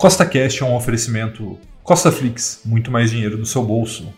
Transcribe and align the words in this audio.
Costa 0.00 0.24
Cash 0.24 0.62
é 0.62 0.64
um 0.64 0.74
oferecimento 0.74 1.58
Costa 1.82 2.10
Flix, 2.10 2.62
muito 2.64 2.90
mais 2.90 3.10
dinheiro 3.10 3.36
no 3.36 3.44
seu 3.44 3.62
bolso. 3.62 4.10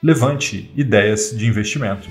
Levante 0.00 0.70
ideias 0.76 1.36
de 1.36 1.44
investimento. 1.44 2.08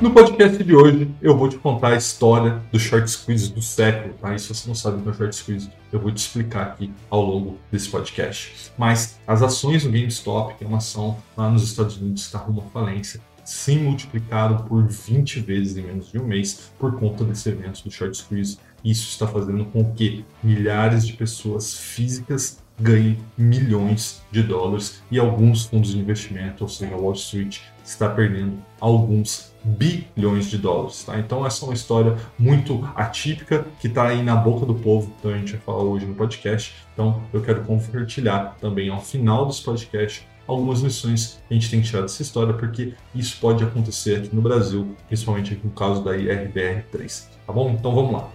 No 0.00 0.10
podcast 0.10 0.64
de 0.64 0.74
hoje, 0.74 1.08
eu 1.22 1.38
vou 1.38 1.48
te 1.48 1.56
contar 1.56 1.92
a 1.92 1.94
história 1.94 2.60
do 2.72 2.80
short 2.80 3.08
squeeze 3.08 3.52
do 3.52 3.62
século, 3.62 4.14
tá? 4.14 4.34
E 4.34 4.40
se 4.40 4.48
você 4.48 4.66
não 4.66 4.74
sabe 4.74 4.98
o 4.98 5.02
que 5.02 5.10
é 5.10 5.12
short 5.12 5.36
squeeze, 5.36 5.70
eu 5.92 6.00
vou 6.00 6.10
te 6.10 6.18
explicar 6.18 6.62
aqui 6.64 6.92
ao 7.08 7.22
longo 7.22 7.60
desse 7.70 7.88
podcast. 7.88 8.72
Mas 8.76 9.20
as 9.24 9.40
ações 9.40 9.84
do 9.84 9.90
GameStop, 9.92 10.56
que 10.58 10.64
é 10.64 10.66
uma 10.66 10.78
ação 10.78 11.16
lá 11.36 11.48
nos 11.48 11.62
Estados 11.62 11.96
Unidos 11.96 12.22
está 12.22 12.38
rumo 12.38 12.64
à 12.66 12.70
falência, 12.72 13.20
se 13.48 13.76
multiplicaram 13.76 14.58
por 14.58 14.86
20 14.86 15.40
vezes 15.40 15.78
em 15.78 15.82
menos 15.82 16.12
de 16.12 16.18
um 16.18 16.26
mês 16.26 16.70
por 16.78 16.98
conta 16.98 17.24
desse 17.24 17.48
evento 17.48 17.82
do 17.82 17.90
short 17.90 18.14
squeeze. 18.14 18.58
Isso 18.84 19.08
está 19.08 19.26
fazendo 19.26 19.64
com 19.64 19.90
que 19.94 20.22
milhares 20.44 21.06
de 21.06 21.14
pessoas 21.14 21.72
físicas 21.72 22.62
ganhem 22.78 23.18
milhões 23.38 24.22
de 24.30 24.42
dólares 24.42 25.02
e 25.10 25.18
alguns 25.18 25.64
fundos 25.64 25.92
de 25.92 25.98
investimento, 25.98 26.62
ou 26.62 26.68
seja, 26.68 26.94
Wall 26.94 27.14
Street, 27.14 27.60
está 27.82 28.10
perdendo 28.10 28.58
alguns 28.78 29.50
bilhões 29.64 30.50
de 30.50 30.58
dólares. 30.58 31.02
Tá? 31.04 31.18
Então 31.18 31.46
essa 31.46 31.64
é 31.64 31.68
uma 31.68 31.74
história 31.74 32.18
muito 32.38 32.86
atípica 32.94 33.66
que 33.80 33.86
está 33.86 34.08
aí 34.08 34.22
na 34.22 34.36
boca 34.36 34.66
do 34.66 34.74
povo, 34.74 35.10
então 35.18 35.30
a 35.30 35.38
gente 35.38 35.52
vai 35.52 35.60
falar 35.62 35.84
hoje 35.84 36.04
no 36.04 36.14
podcast. 36.14 36.74
Então 36.92 37.22
eu 37.32 37.40
quero 37.40 37.64
compartilhar 37.64 38.58
também 38.60 38.90
ao 38.90 39.00
final 39.00 39.46
desse 39.46 39.62
podcast 39.62 40.28
algumas 40.48 40.80
lições 40.80 41.38
que 41.46 41.54
a 41.54 41.54
gente 41.54 41.70
tem 41.70 41.80
que 41.80 41.86
tirar 41.86 42.00
dessa 42.02 42.22
história, 42.22 42.54
porque 42.54 42.94
isso 43.14 43.36
pode 43.40 43.62
acontecer 43.62 44.16
aqui 44.16 44.34
no 44.34 44.40
Brasil, 44.40 44.96
principalmente 45.06 45.52
aqui 45.52 45.60
no 45.64 45.72
caso 45.72 46.02
da 46.02 46.12
IRBR3. 46.12 47.26
Tá 47.46 47.52
bom? 47.52 47.70
Então 47.70 47.94
vamos 47.94 48.12
lá. 48.12 48.30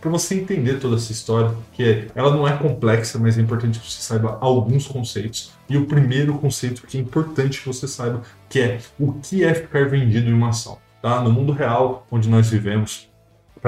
para 0.00 0.10
você 0.10 0.36
entender 0.36 0.78
toda 0.78 0.96
essa 0.96 1.12
história, 1.12 1.54
que 1.72 2.06
ela 2.14 2.30
não 2.30 2.46
é 2.46 2.56
complexa, 2.56 3.18
mas 3.18 3.36
é 3.36 3.42
importante 3.42 3.78
que 3.78 3.90
você 3.90 4.00
saiba 4.00 4.38
alguns 4.40 4.86
conceitos. 4.86 5.52
E 5.68 5.76
o 5.76 5.86
primeiro 5.86 6.38
conceito 6.38 6.86
que 6.86 6.96
é 6.96 7.00
importante 7.00 7.60
que 7.60 7.66
você 7.66 7.86
saiba, 7.86 8.22
que 8.48 8.60
é 8.60 8.78
o 8.98 9.12
que 9.14 9.44
é 9.44 9.52
ficar 9.52 9.88
vendido 9.88 10.30
em 10.30 10.32
uma 10.32 10.50
ação. 10.50 10.78
Tá? 11.02 11.20
No 11.20 11.32
mundo 11.32 11.52
real, 11.52 12.06
onde 12.10 12.28
nós 12.28 12.48
vivemos, 12.48 13.07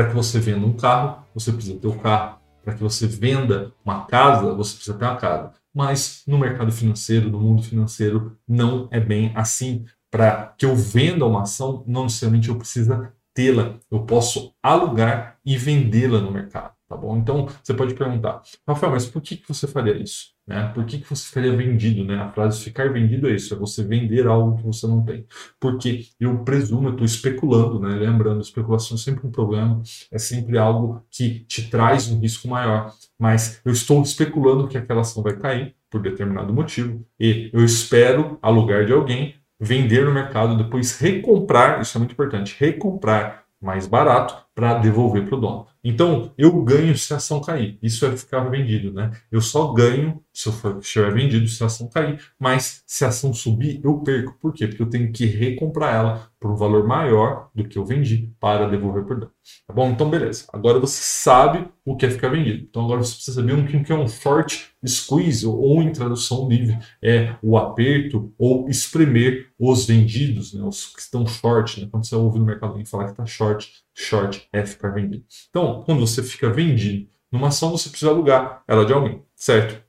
para 0.01 0.09
que 0.09 0.15
você 0.15 0.41
venda 0.41 0.67
um 0.67 0.73
carro, 0.73 1.27
você 1.34 1.53
precisa 1.53 1.79
ter 1.79 1.87
o 1.87 1.93
um 1.93 1.98
carro. 1.98 2.41
Para 2.65 2.73
que 2.73 2.83
você 2.83 3.06
venda 3.06 3.70
uma 3.84 4.07
casa, 4.07 4.55
você 4.55 4.75
precisa 4.75 4.97
ter 4.97 5.05
uma 5.05 5.17
casa. 5.17 5.53
Mas 5.75 6.23
no 6.27 6.39
mercado 6.39 6.73
financeiro, 6.73 7.29
no 7.29 7.39
mundo 7.39 7.62
financeiro, 7.62 8.34
não 8.48 8.89
é 8.91 8.98
bem 8.98 9.31
assim. 9.34 9.84
Para 10.11 10.55
que 10.57 10.65
eu 10.65 10.75
venda 10.75 11.27
uma 11.27 11.42
ação, 11.42 11.84
não 11.87 12.05
necessariamente 12.05 12.48
eu 12.48 12.57
preciso 12.57 13.09
tê-la, 13.34 13.75
eu 13.91 14.01
posso 14.07 14.55
alugar 14.62 15.37
e 15.45 15.59
vendê-la 15.59 16.19
no 16.19 16.31
mercado 16.31 16.73
tá 16.91 16.97
bom? 16.97 17.17
Então, 17.17 17.47
você 17.62 17.73
pode 17.73 17.95
perguntar, 17.95 18.42
Rafael, 18.67 18.91
mas 18.91 19.07
por 19.07 19.23
que 19.23 19.41
você 19.47 19.69
faria 19.69 19.97
isso? 19.97 20.31
Né? 20.51 20.69
Por 20.75 20.84
que, 20.84 20.98
que 20.98 21.09
você 21.09 21.29
ficaria 21.29 21.56
vendido? 21.56 22.05
Né? 22.05 22.17
A 22.17 22.29
frase 22.33 22.61
ficar 22.61 22.93
vendido 22.93 23.29
é 23.29 23.34
isso, 23.37 23.55
é 23.55 23.56
você 23.56 23.84
vender 23.84 24.27
algo 24.27 24.57
que 24.57 24.65
você 24.65 24.84
não 24.84 25.01
tem. 25.05 25.25
Porque 25.61 26.09
eu 26.19 26.39
presumo, 26.39 26.89
eu 26.89 26.92
estou 26.92 27.07
especulando, 27.07 27.79
né? 27.79 27.91
lembrando, 27.91 28.41
especulação 28.41 28.97
é 28.97 28.98
sempre 28.98 29.25
um 29.25 29.31
problema, 29.31 29.81
é 30.11 30.19
sempre 30.19 30.59
algo 30.59 31.05
que 31.09 31.45
te 31.47 31.70
traz 31.70 32.11
um 32.11 32.19
risco 32.19 32.48
maior, 32.48 32.92
mas 33.17 33.61
eu 33.65 33.70
estou 33.70 34.03
especulando 34.03 34.67
que 34.67 34.77
aquela 34.77 35.03
ação 35.03 35.23
vai 35.23 35.37
cair 35.37 35.77
por 35.89 36.03
determinado 36.03 36.53
motivo 36.53 37.07
e 37.19 37.48
eu 37.53 37.64
espero 37.64 38.37
alugar 38.42 38.85
de 38.85 38.92
alguém, 38.92 39.37
vender 39.61 40.05
no 40.05 40.12
mercado, 40.12 40.57
depois 40.57 40.98
recomprar, 40.98 41.81
isso 41.81 41.97
é 41.97 42.01
muito 42.01 42.12
importante, 42.12 42.57
recomprar 42.59 43.45
mais 43.62 43.87
barato 43.87 44.35
para 44.61 44.75
devolver 44.75 45.25
para 45.25 45.39
o 45.39 45.41
dono. 45.41 45.67
Então, 45.83 46.33
eu 46.37 46.63
ganho 46.63 46.95
se 46.95 47.15
a 47.15 47.17
ação 47.17 47.41
cair. 47.41 47.79
Isso 47.83 48.05
é 48.05 48.15
ficar 48.15 48.41
vendido, 48.51 48.93
né? 48.93 49.11
Eu 49.33 49.41
só 49.41 49.73
ganho 49.73 50.23
se 50.33 50.48
eu 50.48 50.53
for, 50.53 50.79
estiver 50.79 51.13
vendido 51.13 51.48
se 51.48 51.63
a 51.63 51.67
ação 51.67 51.89
cair, 51.89 52.21
mas 52.39 52.83
se 52.87 53.03
a 53.05 53.09
ação 53.09 53.33
subir, 53.33 53.81
eu 53.83 53.98
perco. 54.01 54.37
Por 54.39 54.53
quê? 54.53 54.67
Porque 54.67 54.83
eu 54.83 54.91
tenho 54.91 55.11
que 55.11 55.25
recomprar 55.25 55.95
ela 55.95 56.31
por 56.39 56.51
um 56.51 56.57
valor 56.57 56.87
maior 56.87 57.48
do 57.55 57.65
que 57.65 57.79
eu 57.79 57.85
vendi 57.85 58.31
para 58.39 58.69
devolver 58.69 59.05
para 59.05 59.17
o 59.17 59.21
dono. 59.21 59.33
Tá 59.67 59.75
bom? 59.75 59.91
Então, 59.91 60.11
beleza. 60.11 60.45
Agora 60.53 60.79
você 60.79 61.01
sabe 61.03 61.67
o 61.85 61.97
que 61.97 62.07
é 62.07 62.11
ficar 62.11 62.29
vendido. 62.29 62.67
Então, 62.69 62.85
agora 62.85 63.03
você 63.03 63.15
precisa 63.15 63.41
saber 63.41 63.55
o 63.55 63.85
que 63.85 63.92
é 63.92 63.97
um 63.97 64.09
short 64.09 64.71
squeeze, 64.87 65.47
ou 65.47 65.83
em 65.83 65.92
tradução 65.92 66.48
livre, 66.48 66.79
é 67.03 67.35
o 67.42 67.57
aperto 67.57 68.33
ou 68.39 68.69
espremer 68.69 69.48
os 69.59 69.87
vendidos, 69.87 70.55
né? 70.55 70.63
os 70.63 70.87
que 70.87 71.01
estão 71.01 71.27
short. 71.27 71.81
Né? 71.81 71.89
Quando 71.91 72.07
você 72.07 72.15
ouve 72.15 72.39
no 72.39 72.47
mercado 72.47 72.71
alguém 72.71 72.85
falar 72.85 73.05
que 73.05 73.11
está 73.11 73.27
short, 73.27 73.71
short 74.00 74.48
é 74.52 74.64
ficar 74.64 74.90
vendido. 74.90 75.24
Então, 75.48 75.83
quando 75.84 76.00
você 76.00 76.22
fica 76.22 76.50
vendido 76.50 77.08
numa 77.30 77.48
ação, 77.48 77.70
você 77.70 77.88
precisa 77.88 78.11
alugar 78.11 78.62
ela 78.66 78.84
de 78.84 78.92
alguém, 78.92 79.22
certo? 79.36 79.83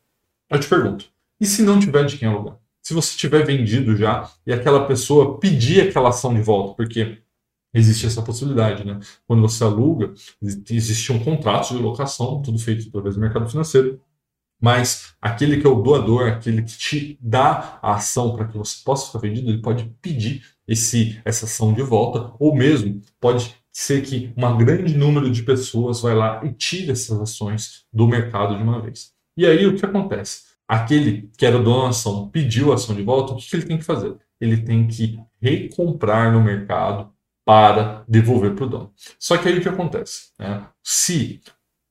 Eu 0.49 0.59
te 0.59 0.67
pergunto, 0.67 1.05
e 1.39 1.45
se 1.45 1.63
não 1.63 1.79
tiver 1.79 2.05
de 2.05 2.17
quem 2.17 2.27
alugar? 2.27 2.57
Se 2.81 2.94
você 2.94 3.16
tiver 3.17 3.45
vendido 3.45 3.95
já 3.95 4.29
e 4.45 4.51
aquela 4.51 4.85
pessoa 4.85 5.39
pedir 5.39 5.88
aquela 5.88 6.09
ação 6.09 6.33
de 6.33 6.41
volta, 6.41 6.75
porque 6.75 7.19
existe 7.73 8.05
essa 8.05 8.22
possibilidade, 8.22 8.85
né? 8.85 8.99
Quando 9.25 9.41
você 9.41 9.63
aluga, 9.63 10.13
existe 10.41 11.11
um 11.11 11.23
contrato 11.23 11.69
de 11.69 11.81
locação, 11.81 12.41
tudo 12.41 12.59
feito 12.59 12.88
através 12.89 13.16
do 13.16 13.22
mercado 13.22 13.49
financeiro, 13.49 14.01
mas 14.59 15.16
aquele 15.22 15.59
que 15.59 15.66
é 15.66 15.69
o 15.69 15.81
doador, 15.81 16.28
aquele 16.28 16.61
que 16.63 16.78
te 16.78 17.17
dá 17.22 17.79
a 17.81 17.95
ação 17.95 18.35
para 18.35 18.47
que 18.47 18.57
você 18.57 18.83
possa 18.83 19.07
ficar 19.07 19.19
vendido, 19.19 19.49
ele 19.49 19.61
pode 19.61 19.85
pedir 20.01 20.43
esse, 20.67 21.19
essa 21.25 21.45
ação 21.45 21.73
de 21.73 21.81
volta, 21.81 22.33
ou 22.39 22.55
mesmo 22.55 23.01
pode 23.19 23.55
ser 23.72 24.02
que 24.02 24.34
um 24.36 24.58
grande 24.58 24.96
número 24.96 25.30
de 25.30 25.44
pessoas 25.44 26.02
vai 26.02 26.14
lá 26.14 26.44
e 26.44 26.52
tira 26.52 26.92
essas 26.92 27.20
ações 27.20 27.86
do 27.92 28.08
mercado 28.08 28.58
de 28.58 28.64
uma 28.64 28.82
vez. 28.82 29.14
E 29.38 29.46
aí 29.46 29.66
o 29.66 29.76
que 29.76 29.86
acontece? 29.86 30.52
Aquele 30.68 31.30
que 31.38 31.46
era 31.46 31.59
dono 31.59 31.84
da 31.84 31.90
ação 31.90 32.30
pediu 32.30 32.72
a 32.72 32.76
ação 32.76 32.96
de 32.96 33.04
volta, 33.04 33.34
o 33.34 33.38
que 33.38 33.56
ele 33.56 33.66
tem 33.66 33.78
que 33.78 33.84
fazer? 33.84 34.16
Ele 34.40 34.58
tem 34.58 34.88
que 34.88 35.20
recomprar 35.42 36.32
no 36.32 36.42
mercado 36.42 37.12
para 37.46 38.04
devolver 38.08 38.56
para 38.56 38.66
o 38.66 38.70
dono. 38.70 38.94
Só 39.20 39.38
que 39.38 39.48
aí 39.48 39.58
o 39.58 39.62
que 39.62 39.70
acontece? 39.70 40.32
Né? 40.38 40.66
Se 40.84 41.42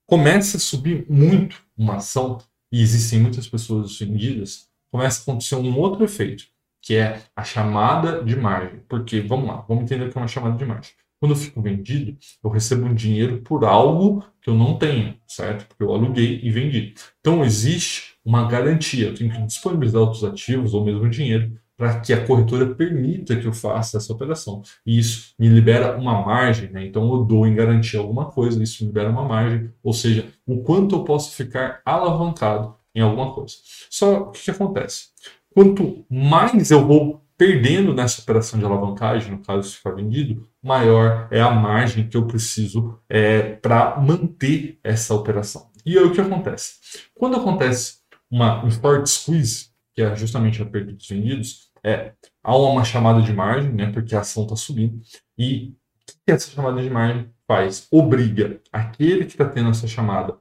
começa 0.06 0.56
a 0.56 0.60
subir 0.60 1.06
muito 1.08 1.62
uma 1.76 1.96
ação 1.96 2.38
e 2.72 2.80
existem 2.80 3.20
muitas 3.20 3.48
pessoas 3.48 3.98
vendidas, 3.98 4.68
começa 4.90 5.20
a 5.20 5.22
acontecer 5.22 5.56
um 5.56 5.78
outro 5.78 6.04
efeito, 6.04 6.44
que 6.82 6.94
é 6.94 7.22
a 7.34 7.44
chamada 7.44 8.22
de 8.22 8.36
margem. 8.36 8.80
Porque, 8.88 9.20
vamos 9.20 9.48
lá, 9.48 9.64
vamos 9.68 9.84
entender 9.84 10.06
o 10.06 10.10
que 10.10 10.18
é 10.18 10.20
uma 10.20 10.28
chamada 10.28 10.56
de 10.56 10.64
margem. 10.64 10.92
Quando 11.20 11.32
eu 11.32 11.36
fico 11.36 11.60
vendido, 11.60 12.16
eu 12.42 12.48
recebo 12.48 12.86
um 12.86 12.94
dinheiro 12.94 13.42
por 13.42 13.64
algo 13.64 14.24
que 14.40 14.48
eu 14.48 14.54
não 14.54 14.78
tenho, 14.78 15.14
certo? 15.26 15.66
Porque 15.68 15.82
eu 15.82 15.92
aluguei 15.92 16.40
e 16.42 16.50
vendi. 16.50 16.94
Então 17.20 17.44
existe 17.44 18.14
uma 18.24 18.48
garantia. 18.48 19.08
Eu 19.08 19.14
tenho 19.14 19.30
que 19.30 19.42
disponibilizar 19.42 20.00
outros 20.00 20.24
ativos 20.24 20.72
ou 20.72 20.82
mesmo 20.82 21.10
dinheiro 21.10 21.52
para 21.76 22.00
que 22.00 22.12
a 22.12 22.26
corretora 22.26 22.74
permita 22.74 23.36
que 23.36 23.46
eu 23.46 23.52
faça 23.52 23.96
essa 23.96 24.12
operação. 24.12 24.62
E 24.84 24.98
isso 24.98 25.34
me 25.38 25.48
libera 25.48 25.96
uma 25.96 26.24
margem, 26.24 26.70
né? 26.70 26.86
Então 26.86 27.10
eu 27.14 27.24
dou 27.24 27.46
em 27.46 27.54
garantia 27.54 28.00
alguma 28.00 28.26
coisa, 28.26 28.62
isso 28.62 28.82
me 28.82 28.88
libera 28.88 29.10
uma 29.10 29.24
margem, 29.24 29.70
ou 29.82 29.92
seja, 29.92 30.26
o 30.46 30.62
quanto 30.62 30.94
eu 30.94 31.04
posso 31.04 31.34
ficar 31.34 31.80
alavancado 31.84 32.76
em 32.94 33.00
alguma 33.00 33.32
coisa. 33.34 33.54
Só 33.90 34.24
o 34.24 34.30
que, 34.30 34.42
que 34.44 34.50
acontece? 34.50 35.08
Quanto 35.54 36.04
mais 36.10 36.70
eu 36.70 36.86
vou 36.86 37.22
perdendo 37.40 37.94
nessa 37.94 38.20
operação 38.20 38.58
de 38.58 38.66
alavancagem, 38.66 39.30
no 39.30 39.38
caso 39.38 39.70
se 39.70 39.76
ficar 39.76 39.92
vendido, 39.92 40.46
maior 40.62 41.26
é 41.30 41.40
a 41.40 41.50
margem 41.50 42.06
que 42.06 42.14
eu 42.14 42.26
preciso 42.26 43.00
é, 43.08 43.54
para 43.54 43.98
manter 43.98 44.78
essa 44.84 45.14
operação. 45.14 45.70
E 45.86 45.96
aí 45.96 46.04
o 46.04 46.12
que 46.12 46.20
acontece? 46.20 46.74
Quando 47.14 47.36
acontece 47.36 48.00
uma, 48.30 48.62
um 48.62 48.70
short 48.70 49.08
squeeze, 49.08 49.70
que 49.94 50.02
é 50.02 50.14
justamente 50.14 50.60
a 50.60 50.66
perda 50.66 50.92
dos 50.92 51.08
vendidos, 51.08 51.70
é, 51.82 52.12
há 52.44 52.54
uma 52.54 52.84
chamada 52.84 53.22
de 53.22 53.32
margem, 53.32 53.72
né, 53.72 53.90
porque 53.90 54.14
a 54.14 54.20
ação 54.20 54.42
está 54.42 54.54
subindo, 54.54 55.00
e 55.38 55.74
o 56.10 56.24
que 56.26 56.32
essa 56.32 56.50
chamada 56.50 56.82
de 56.82 56.90
margem 56.90 57.30
faz? 57.48 57.88
Obriga 57.90 58.60
aquele 58.70 59.24
que 59.24 59.32
está 59.32 59.48
tendo 59.48 59.70
essa 59.70 59.88
chamada 59.88 60.36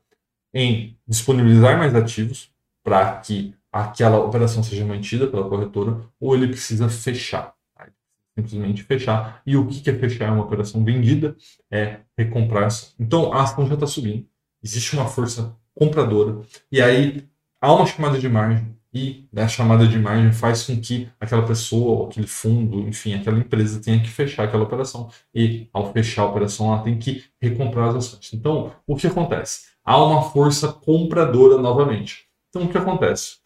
em 0.53 0.97
disponibilizar 1.07 1.77
mais 1.77 1.95
ativos 1.95 2.51
para 2.83 3.21
que 3.21 3.56
aquela 3.71 4.19
operação 4.19 4.63
seja 4.63 4.86
mantida 4.86 5.27
pela 5.27 5.48
corretora 5.48 6.01
ou 6.19 6.36
ele 6.36 6.48
precisa 6.48 6.89
fechar. 6.89 7.54
Simplesmente 8.38 8.83
fechar. 8.83 9.42
E 9.45 9.57
o 9.57 9.68
que 9.68 9.89
é 9.89 9.94
fechar 9.94 10.27
é 10.27 10.31
uma 10.31 10.44
operação 10.44 10.83
vendida? 10.83 11.36
É 11.69 12.00
recomprar. 12.18 12.69
Então 12.98 13.33
a 13.33 13.44
ação 13.44 13.68
já 13.68 13.74
está 13.74 13.86
subindo. 13.86 14.25
Existe 14.63 14.95
uma 14.95 15.07
força 15.07 15.56
compradora. 15.75 16.42
E 16.71 16.81
aí 16.81 17.27
há 17.60 17.74
uma 17.74 17.86
chamada 17.86 18.18
de 18.18 18.30
margem. 18.30 18.77
E 18.92 19.27
a 19.36 19.48
chamada 19.48 19.88
de 19.88 20.00
margem 20.00 20.31
faz 20.31 20.66
com 20.66 20.80
que 20.80 21.07
aquela 21.19 21.45
pessoa, 21.45 22.07
aquele 22.07 22.25
fundo, 22.25 22.80
enfim, 22.88 23.13
aquela 23.13 23.38
empresa 23.38 23.80
tenha 23.80 24.01
que 24.01 24.10
fechar 24.10 24.45
aquela 24.45 24.63
operação. 24.63 25.12
E 25.33 25.69
ao 25.71 25.94
fechar 25.94 26.24
a 26.24 26.25
operação, 26.25 26.74
ela 26.74 26.81
tem 26.81 26.98
que 26.98 27.24
recomprar 27.39 27.89
as 27.89 27.95
ações. 27.95 28.33
Então, 28.33 28.71
o 28.88 28.95
que 28.95 29.06
acontece? 29.06 29.68
Há 29.83 30.04
uma 30.04 30.24
força 30.24 30.74
compradora 30.74 31.62
novamente. 31.62 32.27
Então, 32.50 32.63
o 32.63 32.69
que 32.69 32.77
acontece? 32.77 33.38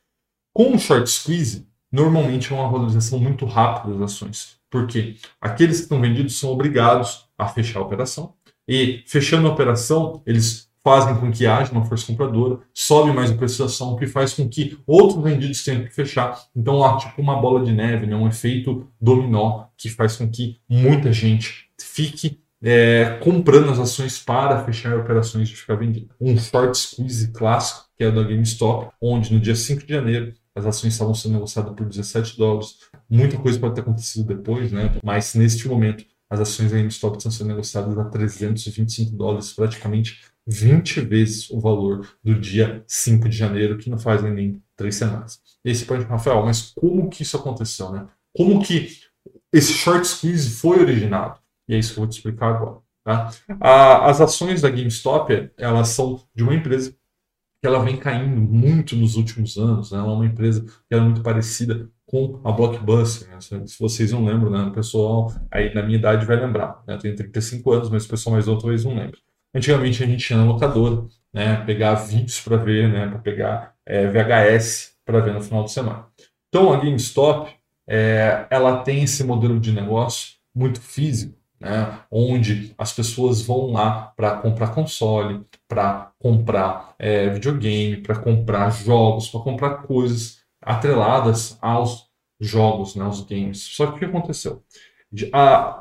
Com 0.53 0.75
o 0.75 0.79
short 0.79 1.09
squeeze, 1.09 1.67
normalmente 1.91 2.53
é 2.53 2.55
uma 2.55 2.69
valorização 2.69 3.17
muito 3.17 3.45
rápida 3.45 3.93
das 3.93 4.13
ações. 4.13 4.57
Porque 4.69 5.15
aqueles 5.41 5.77
que 5.77 5.83
estão 5.83 5.99
vendidos 5.99 6.37
são 6.37 6.51
obrigados 6.51 7.27
a 7.37 7.47
fechar 7.47 7.79
a 7.79 7.83
operação. 7.83 8.35
E 8.67 9.03
fechando 9.07 9.47
a 9.47 9.51
operação, 9.51 10.21
eles 10.25 10.69
fazem 10.83 11.15
com 11.15 11.31
que 11.31 11.47
haja 11.47 11.71
uma 11.71 11.85
força 11.85 12.05
compradora, 12.05 12.59
sobe 12.73 13.11
mais 13.13 13.31
a 13.31 13.35
preço 13.35 13.59
da 13.59 13.65
ação, 13.65 13.93
o 13.93 13.97
que 13.97 14.05
faz 14.05 14.33
com 14.33 14.47
que 14.47 14.77
outros 14.85 15.23
vendidos 15.23 15.63
tenham 15.63 15.83
que 15.85 15.93
fechar. 15.93 16.39
Então 16.55 16.83
há 16.83 16.97
tipo 16.97 17.21
uma 17.21 17.39
bola 17.39 17.63
de 17.65 17.71
neve, 17.71 18.05
né? 18.05 18.15
um 18.15 18.27
efeito 18.27 18.87
dominó 18.99 19.65
que 19.77 19.89
faz 19.89 20.17
com 20.17 20.29
que 20.29 20.59
muita 20.69 21.11
gente 21.11 21.69
fique 21.79 22.43
é, 22.61 23.17
comprando 23.21 23.71
as 23.71 23.79
ações 23.79 24.19
para 24.19 24.63
fechar 24.63 24.97
operações 24.97 25.49
de 25.49 25.55
ficar 25.55 25.75
vendido. 25.75 26.13
Um 26.19 26.37
short 26.37 26.77
squeeze 26.77 27.31
clássico, 27.31 27.85
que 27.97 28.03
é 28.03 28.11
da 28.11 28.23
GameStop, 28.23 28.91
onde 29.01 29.33
no 29.33 29.39
dia 29.39 29.55
5 29.55 29.85
de 29.85 29.93
janeiro 29.93 30.33
as 30.55 30.65
ações 30.65 30.93
estavam 30.93 31.13
sendo 31.13 31.33
negociadas 31.33 31.73
por 31.73 31.87
17 31.87 32.37
dólares. 32.37 32.77
Muita 33.09 33.37
coisa 33.37 33.59
pode 33.59 33.75
ter 33.75 33.81
acontecido 33.81 34.25
depois, 34.25 34.71
né? 34.71 34.97
mas 35.03 35.33
neste 35.35 35.67
momento 35.67 36.05
as 36.29 36.39
ações 36.39 36.71
da 36.71 36.77
GameStop 36.77 37.17
estão 37.17 37.31
sendo 37.31 37.47
negociadas 37.47 37.97
a 37.97 38.05
325 38.05 39.15
dólares, 39.15 39.53
praticamente 39.53 40.21
20 40.47 41.01
vezes 41.01 41.49
o 41.49 41.59
valor 41.59 42.07
do 42.23 42.39
dia 42.39 42.83
5 42.87 43.29
de 43.29 43.37
janeiro, 43.37 43.77
que 43.77 43.89
não 43.89 43.97
fazem 43.97 44.31
nem 44.31 44.61
três 44.75 44.95
semanas. 44.95 45.39
E 45.63 45.69
aí 45.69 45.75
você 45.75 45.85
pode 45.85 46.03
Rafael, 46.05 46.43
mas 46.43 46.73
como 46.75 47.09
que 47.09 47.23
isso 47.23 47.37
aconteceu, 47.37 47.91
né? 47.91 48.07
Como 48.35 48.63
que 48.63 48.89
esse 49.51 49.73
short 49.73 50.07
squeeze 50.07 50.49
foi 50.49 50.79
originado? 50.79 51.39
E 51.67 51.75
é 51.75 51.77
isso 51.77 51.93
que 51.93 51.99
eu 51.99 52.03
vou 52.03 52.09
te 52.09 52.17
explicar 52.17 52.55
agora. 52.55 52.79
Tá? 53.03 53.31
A, 53.59 54.09
as 54.09 54.21
ações 54.21 54.61
da 54.61 54.69
GameStop, 54.69 55.51
elas 55.57 55.89
são 55.89 56.21
de 56.33 56.43
uma 56.43 56.55
empresa 56.55 56.95
que 57.63 57.67
ela 57.67 57.79
vem 57.79 57.95
caindo 57.95 58.41
muito 58.41 58.93
nos 58.93 59.15
últimos 59.15 59.55
anos. 59.55 59.89
Né? 59.89 59.97
Ela 59.97 60.09
é 60.09 60.11
uma 60.13 60.25
empresa 60.25 60.65
que 60.65 60.93
era 60.93 61.01
muito 61.01 61.21
parecida 61.21 61.89
com 62.05 62.41
a 62.43 62.51
Blockbuster. 62.51 63.29
Né? 63.29 63.39
Se 63.39 63.79
vocês 63.79 64.11
não 64.11 64.25
lembram, 64.25 64.51
né? 64.51 64.63
o 64.63 64.73
pessoal 64.73 65.33
aí 65.49 65.73
na 65.73 65.81
minha 65.81 65.97
idade 65.97 66.25
vai 66.25 66.35
lembrar. 66.35 66.83
Né? 66.85 66.95
Eu 66.95 66.99
tenho 66.99 67.15
35 67.15 67.71
anos, 67.71 67.89
mas 67.89 68.03
o 68.03 68.09
pessoal 68.09 68.33
mais 68.33 68.47
novo 68.47 68.59
talvez 68.59 68.83
não 68.83 68.93
lembre. 68.93 69.17
Antigamente 69.55 70.03
a 70.03 70.05
gente 70.05 70.25
tinha 70.25 70.37
na 70.37 70.43
locadora, 70.43 71.05
né? 71.33 71.63
pegar 71.63 71.93
vídeos 71.93 72.41
para 72.41 72.57
ver, 72.57 72.91
né? 72.91 73.07
para 73.07 73.19
pegar 73.19 73.73
é, 73.85 74.07
VHS 74.07 74.97
para 75.05 75.21
ver 75.21 75.33
no 75.33 75.39
final 75.39 75.63
de 75.63 75.71
semana. 75.71 76.05
Então 76.49 76.73
a 76.73 76.75
GameStop, 76.75 77.49
é, 77.87 78.45
ela 78.49 78.83
tem 78.83 79.03
esse 79.03 79.23
modelo 79.23 79.57
de 79.57 79.71
negócio 79.71 80.33
muito 80.53 80.81
físico, 80.81 81.33
né? 81.63 81.99
onde 82.11 82.73
as 82.77 82.91
pessoas 82.91 83.41
vão 83.41 83.71
lá 83.71 84.13
para 84.15 84.37
comprar 84.37 84.75
console, 84.75 85.45
para 85.67 86.11
comprar 86.19 86.93
é, 86.99 87.29
videogame, 87.29 88.01
para 88.01 88.19
comprar 88.19 88.69
jogos, 88.71 89.29
para 89.29 89.39
comprar 89.39 89.83
coisas 89.83 90.43
atreladas 90.61 91.57
aos 91.61 92.09
jogos, 92.39 92.95
né, 92.95 93.05
aos 93.05 93.21
games. 93.21 93.59
Só 93.59 93.87
que 93.87 93.95
o 93.95 93.99
que 93.99 94.05
aconteceu? 94.05 94.63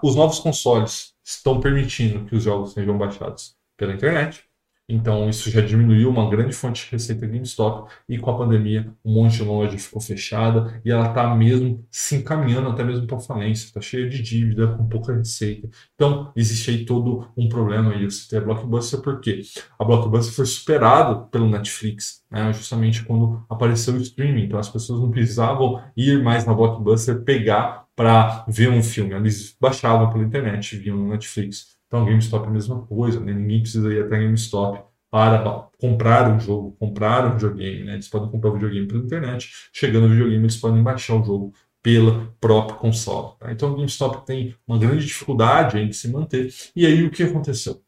Os 0.02 0.14
novos 0.14 0.38
consoles 0.38 1.14
estão 1.24 1.60
permitindo 1.60 2.24
que 2.26 2.36
os 2.36 2.44
jogos 2.44 2.72
sejam 2.72 2.96
baixados 2.96 3.56
pela 3.76 3.92
internet. 3.92 4.44
Então, 4.92 5.28
isso 5.30 5.50
já 5.50 5.62
diminuiu 5.62 6.10
uma 6.10 6.28
grande 6.28 6.52
fonte 6.52 6.84
de 6.84 6.92
receita 6.92 7.26
GameStop 7.26 7.90
e 8.06 8.18
com 8.18 8.30
a 8.30 8.36
pandemia, 8.36 8.92
um 9.02 9.14
monte 9.14 9.36
de 9.36 9.42
loja 9.42 9.78
ficou 9.78 10.02
fechada 10.02 10.80
e 10.84 10.90
ela 10.90 11.08
está 11.08 11.34
mesmo 11.34 11.82
se 11.90 12.16
encaminhando 12.16 12.68
até 12.68 12.84
mesmo 12.84 13.06
para 13.06 13.18
falência, 13.18 13.64
está 13.64 13.80
cheia 13.80 14.06
de 14.06 14.20
dívida, 14.20 14.76
com 14.76 14.86
pouca 14.86 15.14
receita. 15.14 15.66
Então, 15.94 16.30
existe 16.36 16.70
aí 16.70 16.84
todo 16.84 17.26
um 17.34 17.48
problema 17.48 17.92
aí. 17.92 18.04
Você 18.04 18.28
tem 18.28 18.38
a 18.38 18.42
Blockbuster 18.42 19.00
porque 19.00 19.40
a 19.78 19.84
Blockbuster 19.84 20.34
foi 20.34 20.44
superada 20.44 21.22
pelo 21.30 21.48
Netflix, 21.48 22.22
né, 22.30 22.52
justamente 22.52 23.02
quando 23.02 23.42
apareceu 23.48 23.94
o 23.94 23.98
streaming. 24.02 24.44
Então, 24.44 24.58
as 24.58 24.68
pessoas 24.68 25.00
não 25.00 25.10
precisavam 25.10 25.82
ir 25.96 26.22
mais 26.22 26.44
na 26.44 26.52
Blockbuster 26.52 27.22
pegar 27.22 27.86
para 27.96 28.44
ver 28.48 28.70
um 28.70 28.82
filme, 28.82 29.14
eles 29.14 29.56
baixavam 29.60 30.10
pela 30.10 30.24
internet, 30.24 30.76
viam 30.76 30.96
no 30.96 31.08
Netflix. 31.08 31.72
Então, 31.92 32.06
GameStop 32.06 32.46
é 32.46 32.48
a 32.48 32.50
mesma 32.50 32.86
coisa, 32.86 33.20
né? 33.20 33.34
ninguém 33.34 33.60
precisa 33.60 33.92
ir 33.92 34.02
até 34.02 34.18
GameStop 34.18 34.82
para 35.10 35.68
comprar 35.78 36.34
um 36.34 36.40
jogo, 36.40 36.74
comprar 36.80 37.26
um 37.26 37.32
videogame. 37.32 37.84
Né? 37.84 37.92
Eles 37.92 38.08
podem 38.08 38.30
comprar 38.30 38.48
o 38.48 38.54
videogame 38.54 38.88
pela 38.88 39.04
internet, 39.04 39.52
chegando 39.74 40.04
no 40.04 40.14
videogame, 40.14 40.42
eles 40.42 40.56
podem 40.56 40.82
baixar 40.82 41.16
o 41.16 41.22
jogo 41.22 41.52
pela 41.82 42.34
própria 42.40 42.78
console. 42.78 43.34
Tá? 43.38 43.52
Então, 43.52 43.70
o 43.70 43.76
GameStop 43.76 44.24
tem 44.24 44.54
uma 44.66 44.78
grande 44.78 45.04
dificuldade 45.04 45.78
em 45.78 45.92
se 45.92 46.08
manter. 46.10 46.50
E 46.74 46.86
aí, 46.86 47.04
o 47.04 47.10
que 47.10 47.24
aconteceu? 47.24 47.82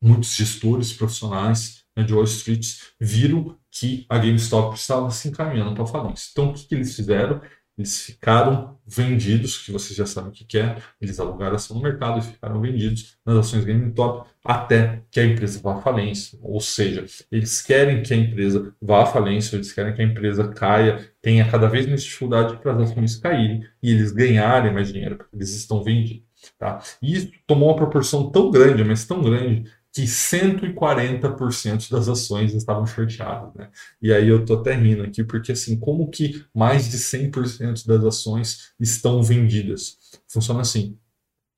Muitos 0.00 0.36
gestores 0.36 0.92
profissionais 0.92 1.82
né, 1.96 2.04
de 2.04 2.14
Wall 2.14 2.22
Street 2.22 2.64
viram 3.00 3.56
que 3.72 4.06
a 4.08 4.18
GameStop 4.18 4.76
estava 4.76 5.10
se 5.10 5.30
encaminhando 5.30 5.74
para 5.74 5.82
a 5.82 5.86
falência. 5.88 6.28
Então, 6.30 6.50
o 6.50 6.54
que, 6.54 6.68
que 6.68 6.76
eles 6.76 6.94
fizeram? 6.94 7.40
Eles 7.78 8.02
ficaram 8.02 8.76
vendidos, 8.84 9.58
que 9.58 9.70
vocês 9.70 9.96
já 9.96 10.04
sabem 10.04 10.30
o 10.30 10.32
que 10.32 10.58
é, 10.58 10.76
eles 11.00 11.20
alugaram 11.20 11.54
ação 11.54 11.76
no 11.76 11.82
mercado 11.82 12.18
e 12.18 12.22
ficaram 12.22 12.60
vendidos 12.60 13.16
nas 13.24 13.36
ações 13.36 13.64
GameStop 13.64 14.28
até 14.44 15.02
que 15.10 15.20
a 15.20 15.24
empresa 15.24 15.60
vá 15.62 15.74
à 15.74 15.80
falência. 15.80 16.38
Ou 16.42 16.60
seja, 16.60 17.04
eles 17.30 17.62
querem 17.62 18.02
que 18.02 18.12
a 18.12 18.16
empresa 18.16 18.74
vá 18.80 19.02
à 19.02 19.06
falência, 19.06 19.56
eles 19.56 19.72
querem 19.72 19.94
que 19.94 20.02
a 20.02 20.04
empresa 20.04 20.48
caia, 20.48 21.08
tenha 21.22 21.48
cada 21.48 21.68
vez 21.68 21.86
mais 21.86 22.02
dificuldade 22.02 22.56
para 22.56 22.72
as 22.72 22.90
ações 22.90 23.16
caírem 23.16 23.62
e 23.82 23.92
eles 23.92 24.10
ganharem 24.10 24.72
mais 24.72 24.92
dinheiro, 24.92 25.16
porque 25.16 25.36
eles 25.36 25.54
estão 25.54 25.82
vendidos. 25.82 26.26
Tá? 26.58 26.80
E 27.02 27.14
isso 27.14 27.30
tomou 27.46 27.68
uma 27.68 27.76
proporção 27.76 28.30
tão 28.30 28.50
grande, 28.50 28.84
mas 28.84 29.04
tão 29.04 29.22
grande, 29.22 29.70
que 29.92 30.02
140% 30.02 31.90
das 31.90 32.08
ações 32.08 32.54
estavam 32.54 32.86
shorteadas. 32.86 33.54
Né? 33.54 33.70
E 34.00 34.12
aí 34.12 34.28
eu 34.28 34.44
tô 34.44 34.54
até 34.54 34.74
rindo 34.74 35.02
aqui, 35.02 35.24
porque 35.24 35.52
assim, 35.52 35.78
como 35.78 36.10
que 36.10 36.44
mais 36.54 36.88
de 36.90 36.98
100% 36.98 37.86
das 37.86 38.04
ações 38.04 38.72
estão 38.78 39.22
vendidas? 39.22 39.96
Funciona 40.28 40.60
assim, 40.60 40.98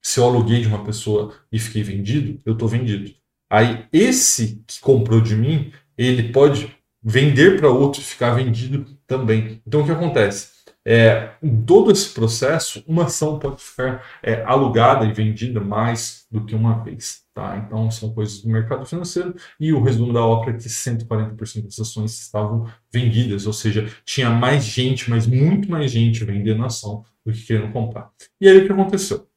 se 0.03 0.19
eu 0.19 0.25
aluguei 0.25 0.61
de 0.61 0.69
uma 0.69 0.85
pessoa 0.85 1.35
e 1.53 1.59
fiquei 1.59 1.83
vendido, 1.83 2.41
eu 2.45 2.55
estou 2.55 2.69
vendido. 2.69 3.13
Aí 3.51 3.87
esse 3.93 4.63
que 4.67 4.81
comprou 4.81 5.21
de 5.21 5.35
mim, 5.35 5.73
ele 5.99 6.33
pode 6.33 6.75
vender 7.03 7.59
para 7.59 7.71
outro 7.71 8.01
e 8.01 8.05
ficar 8.05 8.35
vendido 8.35 8.87
também. 9.11 9.61
Então 9.67 9.81
o 9.81 9.85
que 9.85 9.91
acontece? 9.91 10.61
É, 10.87 11.33
em 11.43 11.63
todo 11.63 11.91
esse 11.91 12.15
processo, 12.15 12.83
uma 12.87 13.05
ação 13.05 13.39
pode 13.39 13.61
ficar 13.61 14.03
é, 14.23 14.43
alugada 14.45 15.05
e 15.05 15.13
vendida 15.13 15.61
mais 15.61 16.27
do 16.31 16.47
que 16.47 16.55
uma 16.55 16.83
vez. 16.83 17.23
Tá? 17.35 17.59
Então, 17.59 17.91
são 17.91 18.15
coisas 18.15 18.41
do 18.41 18.49
mercado 18.49 18.87
financeiro. 18.87 19.35
E 19.59 19.73
o 19.73 19.83
resumo 19.83 20.13
da 20.13 20.25
ópera 20.25 20.57
é 20.57 20.61
que 20.61 20.69
140% 20.69 21.65
das 21.65 21.79
ações 21.81 22.19
estavam 22.19 22.67
vendidas, 22.91 23.47
ou 23.47 23.53
seja, 23.53 23.91
tinha 24.05 24.31
mais 24.31 24.65
gente, 24.65 25.11
mas 25.11 25.27
muito 25.27 25.71
mais 25.71 25.91
gente 25.91 26.25
vendendo 26.25 26.65
ação 26.65 27.05
do 27.27 27.33
que 27.33 27.43
querendo 27.43 27.73
comprar. 27.73 28.11
E 28.41 28.49
aí 28.49 28.59
o 28.59 28.67
que 28.67 28.73
aconteceu? 28.73 29.30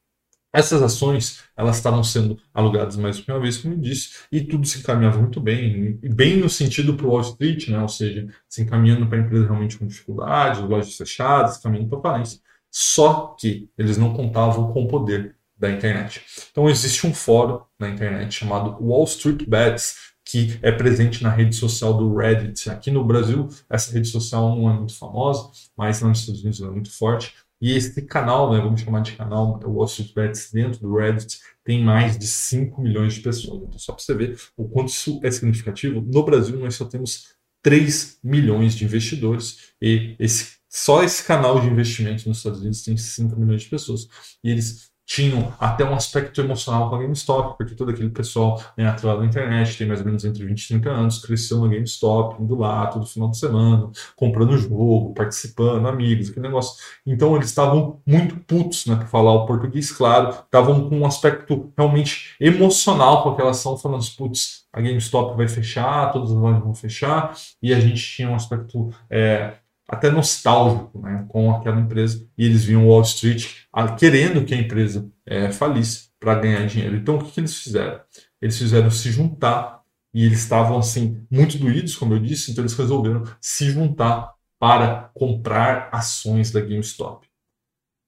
Essas 0.54 0.84
ações 0.84 1.44
elas 1.58 1.78
estavam 1.78 2.04
sendo 2.04 2.38
alugadas 2.54 2.96
mais 2.96 3.20
uma 3.28 3.40
vez, 3.40 3.58
como 3.58 3.74
eu 3.74 3.80
disse, 3.80 4.18
e 4.32 4.42
tudo 4.42 4.68
se 4.68 4.80
encaminhava 4.80 5.20
muito 5.20 5.42
bem, 5.42 6.00
bem 6.04 6.38
no 6.38 6.50
sentido 6.50 6.94
para 6.94 7.08
o 7.08 7.10
Wall 7.10 7.22
Street, 7.22 7.70
né? 7.70 7.82
ou 7.82 7.90
seja, 7.90 8.28
se 8.48 8.62
encaminhando 8.62 9.08
para 9.08 9.18
a 9.18 9.22
empresa 9.22 9.46
realmente 9.46 9.78
com 9.78 9.88
dificuldades, 9.88 10.62
lojas 10.62 10.96
fechadas, 10.96 11.58
caminhando 11.58 11.90
para 11.90 11.98
a 11.98 12.02
falência. 12.02 12.40
Só 12.70 13.36
que 13.40 13.70
eles 13.78 13.98
não 13.98 14.14
contavam 14.14 14.72
com 14.72 14.84
o 14.84 14.88
poder 14.88 15.36
da 15.58 15.72
internet. 15.72 16.22
Então 16.52 16.70
existe 16.70 17.08
um 17.08 17.14
fórum 17.14 17.62
na 17.80 17.90
internet 17.90 18.34
chamado 18.34 18.78
Wall 18.84 19.06
Street 19.06 19.48
Bets, 19.48 20.14
que 20.26 20.58
é 20.62 20.72
presente 20.72 21.22
na 21.22 21.30
rede 21.30 21.56
social 21.56 21.94
do 21.94 22.16
Reddit. 22.16 22.70
Aqui 22.70 22.90
no 22.90 23.04
Brasil, 23.04 23.50
essa 23.70 23.92
rede 23.92 24.08
social 24.08 24.56
não 24.56 24.70
é 24.70 24.74
muito 24.74 24.98
famosa, 24.98 25.50
mas 25.78 26.02
nos 26.02 26.20
Estados 26.20 26.42
Unidos 26.42 26.62
ela 26.62 26.70
é 26.70 26.74
muito 26.74 26.92
forte. 26.92 27.34
E 27.64 27.72
esse 27.78 28.02
canal, 28.02 28.52
né, 28.52 28.60
vamos 28.60 28.82
chamar 28.82 29.00
de 29.04 29.14
canal 29.14 29.58
Wall 29.64 29.86
Street 29.86 30.14
Bets 30.14 30.52
dentro 30.52 30.82
do 30.82 30.98
Reddit, 30.98 31.40
tem 31.64 31.82
mais 31.82 32.20
de 32.20 32.28
5 32.28 32.82
milhões 32.82 33.14
de 33.14 33.22
pessoas. 33.22 33.64
Então, 33.64 33.80
só 33.80 33.94
para 33.94 34.04
você 34.04 34.14
ver 34.14 34.38
o 34.58 34.68
quanto 34.68 34.90
isso 34.90 35.22
é 35.24 35.32
significativo, 35.32 36.02
no 36.02 36.26
Brasil 36.26 36.60
nós 36.60 36.76
só 36.76 36.84
temos 36.84 37.38
3 37.62 38.20
milhões 38.22 38.76
de 38.76 38.84
investidores 38.84 39.72
e 39.82 40.14
esse, 40.20 40.58
só 40.68 41.06
esse 41.06 41.24
canal 41.24 41.62
de 41.62 41.68
investimento 41.68 42.28
nos 42.28 42.40
Estados 42.40 42.60
Unidos 42.60 42.84
tem 42.84 42.98
5 42.98 43.40
milhões 43.40 43.62
de 43.62 43.70
pessoas. 43.70 44.10
E 44.44 44.52
eles 44.52 44.92
tinham 45.14 45.54
até 45.60 45.86
um 45.86 45.94
aspecto 45.94 46.42
emocional 46.42 46.90
com 46.90 46.96
a 46.96 47.00
GameStop, 47.00 47.56
porque 47.56 47.76
todo 47.76 47.92
aquele 47.92 48.10
pessoal 48.10 48.60
né, 48.76 48.88
atrelado 48.88 49.20
na 49.20 49.28
internet, 49.28 49.78
tem 49.78 49.86
mais 49.86 50.00
ou 50.00 50.08
menos 50.08 50.26
entre 50.26 50.44
20 50.44 50.60
e 50.60 50.68
30 50.70 50.90
anos, 50.90 51.20
cresceu 51.20 51.62
na 51.62 51.68
GameStop, 51.68 52.42
indo 52.42 52.56
lá 52.56 52.88
todo 52.88 53.06
final 53.06 53.30
de 53.30 53.38
semana, 53.38 53.92
comprando 54.16 54.58
jogo, 54.58 55.14
participando, 55.14 55.88
amigos, 55.88 56.32
aquele 56.32 56.48
negócio. 56.48 56.82
Então 57.06 57.36
eles 57.36 57.50
estavam 57.50 58.02
muito 58.08 58.38
putos, 58.38 58.88
né, 58.88 58.96
para 58.96 59.06
falar 59.06 59.34
o 59.34 59.46
português 59.46 59.92
claro, 59.92 60.32
estavam 60.32 60.90
com 60.90 60.98
um 60.98 61.06
aspecto 61.06 61.72
realmente 61.78 62.36
emocional 62.40 63.22
com 63.22 63.30
aquela 63.30 63.52
ação, 63.52 63.78
falando, 63.78 64.04
putz, 64.18 64.64
a 64.74 64.82
GameStop 64.82 65.38
vai 65.38 65.48
fechar, 65.48 66.12
todas 66.12 66.32
as 66.32 66.38
lojas 66.38 66.64
vão 66.64 66.74
fechar, 66.74 67.38
e 67.62 67.72
a 67.72 67.80
gente 67.80 68.02
tinha 68.02 68.28
um 68.28 68.34
aspecto 68.34 68.90
é, 69.12 69.54
até 69.94 70.10
nostálgico 70.10 71.00
né, 71.00 71.26
com 71.30 71.52
aquela 71.52 71.80
empresa 71.80 72.28
e 72.38 72.46
eles 72.46 72.64
viam 72.64 72.88
Wall 72.88 73.02
Street 73.04 73.64
querendo 73.98 74.44
que 74.44 74.54
a 74.54 74.58
empresa 74.58 75.10
é, 75.26 75.52
falisse 75.52 76.10
para 76.20 76.36
ganhar 76.36 76.66
dinheiro. 76.66 76.96
Então 76.96 77.16
o 77.16 77.24
que, 77.24 77.32
que, 77.32 77.40
eles 77.40 77.58
fizeram? 77.58 78.00
Eles 78.42 78.58
fizeram 78.58 78.90
se 78.90 79.12
juntar 79.12 79.82
e 80.14 80.26
eles 80.26 80.40
estavam 80.40 80.78
assim 80.78 81.26
muito 81.30 81.58
doídos, 81.58 81.96
como 81.96 82.14
eu 82.14 82.20
disse, 82.20 82.52
então 82.52 82.64
eles 82.64 82.76
resolveram 82.76 83.24
se 83.40 83.72
juntar 83.72 84.34
para 84.60 85.12
comprar 85.14 85.90
ações 85.92 86.52
da 86.52 86.62
GameStop. 86.62 87.28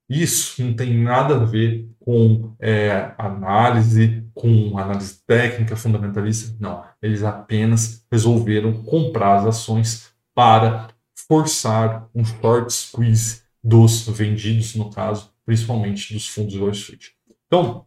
Isso 0.10 0.63
não 0.63 0.75
tem 0.75 0.96
nada 1.01 1.36
a 1.36 1.44
ver 1.44 1.89
com 2.00 2.56
é, 2.60 3.13
análise, 3.18 4.24
com 4.36 4.77
análise 4.77 5.20
técnica 5.25 5.75
fundamentalista. 5.75 6.56
Não. 6.60 6.84
Eles 7.01 7.24
apenas 7.24 8.06
resolveram 8.12 8.84
comprar 8.84 9.38
as 9.38 9.48
ações 9.48 10.13
para 10.36 10.89
forçar 11.16 12.10
um 12.14 12.24
short 12.24 12.72
squeeze 12.72 13.42
dos 13.64 14.08
vendidos, 14.08 14.76
no 14.76 14.92
caso, 14.92 15.32
principalmente 15.46 16.14
dos 16.14 16.28
fundos 16.28 16.56
Wall 16.56 16.72
Street. 16.72 17.08
Então, 17.48 17.86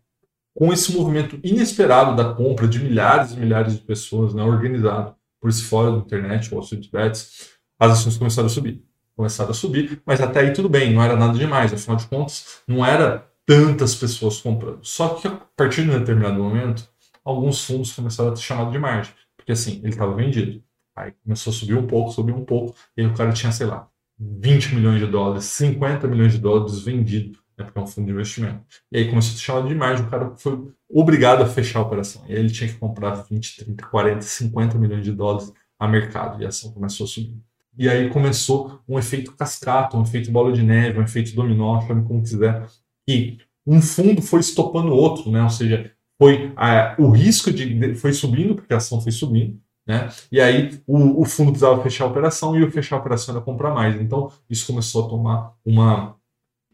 com 0.55 0.73
esse 0.73 0.93
movimento 0.93 1.39
inesperado 1.45 2.17
da 2.17 2.35
compra 2.35 2.67
de 2.67 2.81
milhares 2.81 3.33
e 3.33 3.37
milhares 3.37 3.75
de 3.75 3.85
pessoas, 3.85 4.35
né, 4.35 4.43
organizado 4.43 5.15
por 5.41 5.49
esse 5.49 5.63
fórum 5.63 5.99
da 5.99 6.05
internet, 6.05 6.53
Wall 6.53 6.63
Street 6.63 6.91
Bets, 6.91 7.51
as 7.79 7.93
ações 7.93 8.17
começaram 8.17 8.47
a 8.47 8.51
subir. 8.51 8.83
Começaram 9.15 9.51
a 9.51 9.55
subir, 9.55 10.03
mas 10.05 10.21
até 10.21 10.41
aí 10.41 10.53
tudo 10.53 10.69
bem, 10.69 10.93
não 10.93 11.03
era 11.03 11.17
nada 11.17 11.37
demais, 11.39 11.73
afinal 11.73 11.97
de 11.97 12.07
contas, 12.07 12.63
não 12.67 12.85
era 12.85 13.29
tantas 13.47 13.95
pessoas 13.95 14.41
comprando. 14.41 14.81
Só 14.83 15.11
que 15.11 15.27
a 15.27 15.31
partir 15.57 15.85
de 15.85 15.91
um 15.91 15.99
determinado 15.99 16.43
momento, 16.43 16.89
alguns 17.25 17.65
fundos 17.65 17.93
começaram 17.93 18.33
a 18.33 18.37
ser 18.37 18.43
chamados 18.43 18.73
de 18.73 18.79
margem, 18.79 19.13
porque 19.37 19.53
assim, 19.53 19.79
ele 19.79 19.91
estava 19.91 20.15
vendido. 20.15 20.63
Aí 20.99 21.12
começou 21.23 21.52
a 21.52 21.55
subir 21.55 21.75
um 21.75 21.87
pouco, 21.87 22.11
subir 22.11 22.33
um 22.33 22.45
pouco, 22.45 22.75
e 22.97 23.05
o 23.05 23.14
cara 23.14 23.33
tinha, 23.33 23.52
sei 23.52 23.67
lá, 23.67 23.88
20 24.19 24.75
milhões 24.75 24.99
de 24.99 25.07
dólares, 25.07 25.45
50 25.45 26.09
milhões 26.09 26.33
de 26.33 26.38
dólares 26.38 26.81
vendido, 26.81 27.38
né, 27.57 27.64
porque 27.64 27.78
é 27.78 27.83
um 27.83 27.87
fundo 27.87 28.07
de 28.07 28.12
investimento. 28.12 28.64
E 28.90 28.99
aí 28.99 29.09
começou 29.09 29.33
a 29.33 29.37
ser 29.37 29.43
chamado 29.43 29.69
de 29.69 29.75
margem, 29.75 30.05
o 30.05 30.11
cara 30.11 30.35
foi 30.37 30.69
obrigado 30.88 31.43
a 31.43 31.47
fechar 31.47 31.78
a 31.78 31.83
operação. 31.83 32.25
E 32.26 32.33
aí 32.33 32.38
ele 32.40 32.50
tinha 32.50 32.69
que 32.69 32.76
comprar 32.78 33.14
20, 33.14 33.64
30, 33.64 33.87
40, 33.87 34.23
50 34.23 34.78
milhões 34.78 35.05
de 35.05 35.12
dólares 35.12 35.52
a 35.78 35.87
mercado, 35.87 36.43
e 36.43 36.45
a 36.45 36.49
ação 36.49 36.73
começou 36.73 37.05
a 37.05 37.09
subir. 37.09 37.40
E 37.78 37.88
aí 37.88 38.11
começou 38.11 38.81
um 38.88 38.99
efeito 38.99 39.33
cascata, 39.37 39.97
um 39.97 40.02
efeito 40.02 40.33
bola 40.33 40.52
de 40.52 40.64
neve, 40.64 40.99
um 40.99 41.02
efeito 41.02 41.33
dominó, 41.35 41.81
chame 41.87 42.05
como 42.05 42.21
quiser, 42.21 42.67
e 43.09 43.38
um 43.64 43.81
fundo 43.81 44.21
foi 44.21 44.40
estopando 44.40 44.88
o 44.88 44.97
outro, 44.97 45.31
né? 45.31 45.43
Ou 45.43 45.50
seja, 45.50 45.93
foi 46.21 46.52
a, 46.57 46.97
o 46.99 47.11
risco 47.11 47.52
de 47.52 47.95
foi 47.95 48.12
subindo, 48.12 48.57
porque 48.57 48.75
a 48.75 48.78
ação 48.78 49.00
foi 49.00 49.12
subindo, 49.12 49.61
né? 49.88 50.11
E 50.30 50.38
aí 50.38 50.78
o, 50.87 51.23
o, 51.23 51.25
fundo 51.25 51.50
precisava 51.50 51.83
fechar 51.83 52.04
a 52.04 52.09
operação 52.09 52.54
e 52.54 52.62
o 52.62 52.71
fechar 52.71 52.97
a 52.97 52.99
operação 52.99 53.35
era 53.35 53.42
comprar 53.42 53.73
mais. 53.73 53.99
Então 53.99 54.30
isso 54.50 54.66
começou 54.66 55.07
a 55.07 55.09
tomar 55.09 55.54
uma 55.64 56.14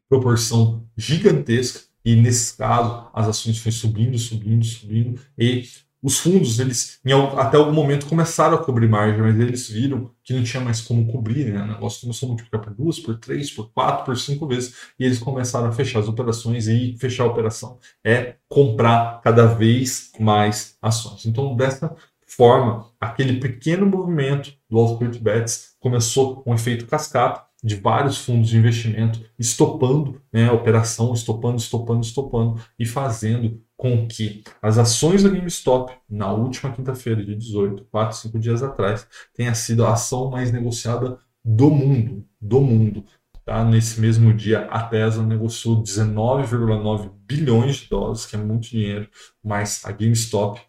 proporção 0.09 0.85
gigantesca 0.97 1.83
e 2.05 2.17
nesse 2.17 2.57
caso 2.57 3.09
as 3.15 3.29
ações 3.29 3.59
foi 3.59 3.71
subindo, 3.71 4.19
subindo, 4.19 4.65
subindo 4.65 5.21
e 5.39 5.65
os 6.03 6.19
fundos 6.19 6.59
eles 6.59 7.01
em, 7.03 7.13
até 7.13 7.57
algum 7.57 7.73
momento 7.73 8.05
começaram 8.07 8.57
a 8.57 8.63
cobrir 8.63 8.87
margem, 8.89 9.23
mas 9.23 9.41
eles 9.41 9.71
viram 9.71 10.11
que 10.23 10.35
não 10.35 10.43
tinha 10.43 10.63
mais 10.63 10.83
como 10.83 11.11
cobrir, 11.11 11.51
né? 11.51 11.63
O 11.63 11.67
negócio 11.67 12.03
começou 12.03 12.27
a 12.27 12.29
multiplicar 12.29 12.61
por 12.61 12.75
duas, 12.75 13.01
por 13.01 13.17
três, 13.19 13.51
por 13.51 13.71
quatro, 13.73 14.05
por 14.05 14.19
cinco 14.19 14.47
vezes 14.47 14.75
e 14.99 15.05
eles 15.05 15.19
começaram 15.19 15.69
a 15.69 15.73
fechar 15.73 16.01
as 16.01 16.09
operações 16.09 16.67
e 16.69 16.95
fechar 16.99 17.25
a 17.25 17.29
operação 17.29 17.79
é 18.05 18.35
comprar 18.49 19.23
cada 19.23 19.47
vez 19.47 20.13
mais 20.21 20.77
ações. 20.83 21.25
Então 21.25 21.57
dessa 21.57 21.97
forma, 22.37 22.87
aquele 23.01 23.39
pequeno 23.39 23.87
movimento 23.87 24.53
do 24.69 24.77
Wall 24.77 24.95
Street 24.95 25.19
Bets 25.19 25.77
começou 25.79 26.43
um 26.47 26.55
efeito 26.55 26.87
cascata 26.87 27.45
de 27.63 27.77
vários 27.77 28.19
fundos 28.19 28.51
de 28.51 28.59
investimento 28.59 29.25
estopando 29.39 30.21
né, 30.33 30.49
a 30.49 30.53
operação, 30.53 31.15
estopando, 31.15 31.59
estopando, 31.59 32.05
estopando 32.05 32.61
e 32.79 32.85
fazendo 32.85 33.63
com 33.77 34.07
que 34.07 34.43
as 34.61 34.77
ações 34.77 35.23
da 35.23 35.31
GameStop, 35.31 35.93
na 36.09 36.33
última 36.33 36.73
quinta-feira, 36.73 37.25
de 37.25 37.35
18, 37.35 37.85
4, 37.91 38.17
5 38.17 38.39
dias 38.39 38.63
atrás, 38.63 39.07
tenha 39.35 39.55
sido 39.55 39.85
a 39.85 39.95
ação 39.95 40.31
mais 40.31 40.53
negociada 40.53 41.19
do 41.45 41.71
mundo, 41.71 42.25
do 42.41 42.61
mundo. 42.61 43.05
Tá? 43.45 43.65
Nesse 43.65 44.01
mesmo 44.01 44.33
dia, 44.33 44.67
a 44.67 44.83
Tesla 44.83 45.23
negociou 45.23 45.83
19,9 45.83 47.11
bilhões 47.27 47.77
de 47.77 47.89
dólares, 47.89 48.27
que 48.27 48.37
é 48.37 48.39
muito 48.39 48.69
dinheiro, 48.69 49.09
mas 49.43 49.85
a 49.85 49.93
GameStop 49.93 50.61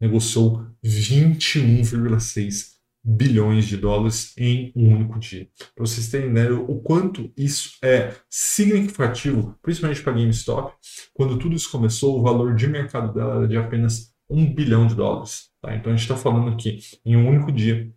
negociou 0.00 0.64
21,6 0.84 2.80
bilhões 3.02 3.66
de 3.66 3.76
dólares 3.76 4.34
em 4.36 4.72
um 4.76 4.94
único 4.94 5.18
dia. 5.18 5.48
Para 5.74 5.86
vocês 5.86 6.08
terem 6.08 6.30
ideia 6.30 6.54
o 6.54 6.80
quanto 6.80 7.32
isso 7.36 7.72
é 7.82 8.14
significativo, 8.28 9.56
principalmente 9.62 10.02
para 10.02 10.12
a 10.12 10.16
GameStop, 10.16 10.74
quando 11.14 11.38
tudo 11.38 11.56
isso 11.56 11.70
começou, 11.70 12.18
o 12.18 12.22
valor 12.22 12.54
de 12.54 12.66
mercado 12.66 13.12
dela 13.12 13.36
era 13.36 13.48
de 13.48 13.56
apenas 13.56 14.12
um 14.28 14.52
bilhão 14.52 14.86
de 14.86 14.94
dólares. 14.94 15.50
Tá? 15.60 15.74
Então 15.74 15.92
a 15.92 15.96
gente 15.96 16.04
está 16.04 16.16
falando 16.16 16.50
aqui, 16.50 16.78
em 17.04 17.16
um 17.16 17.28
único 17.28 17.50
dia, 17.50 17.90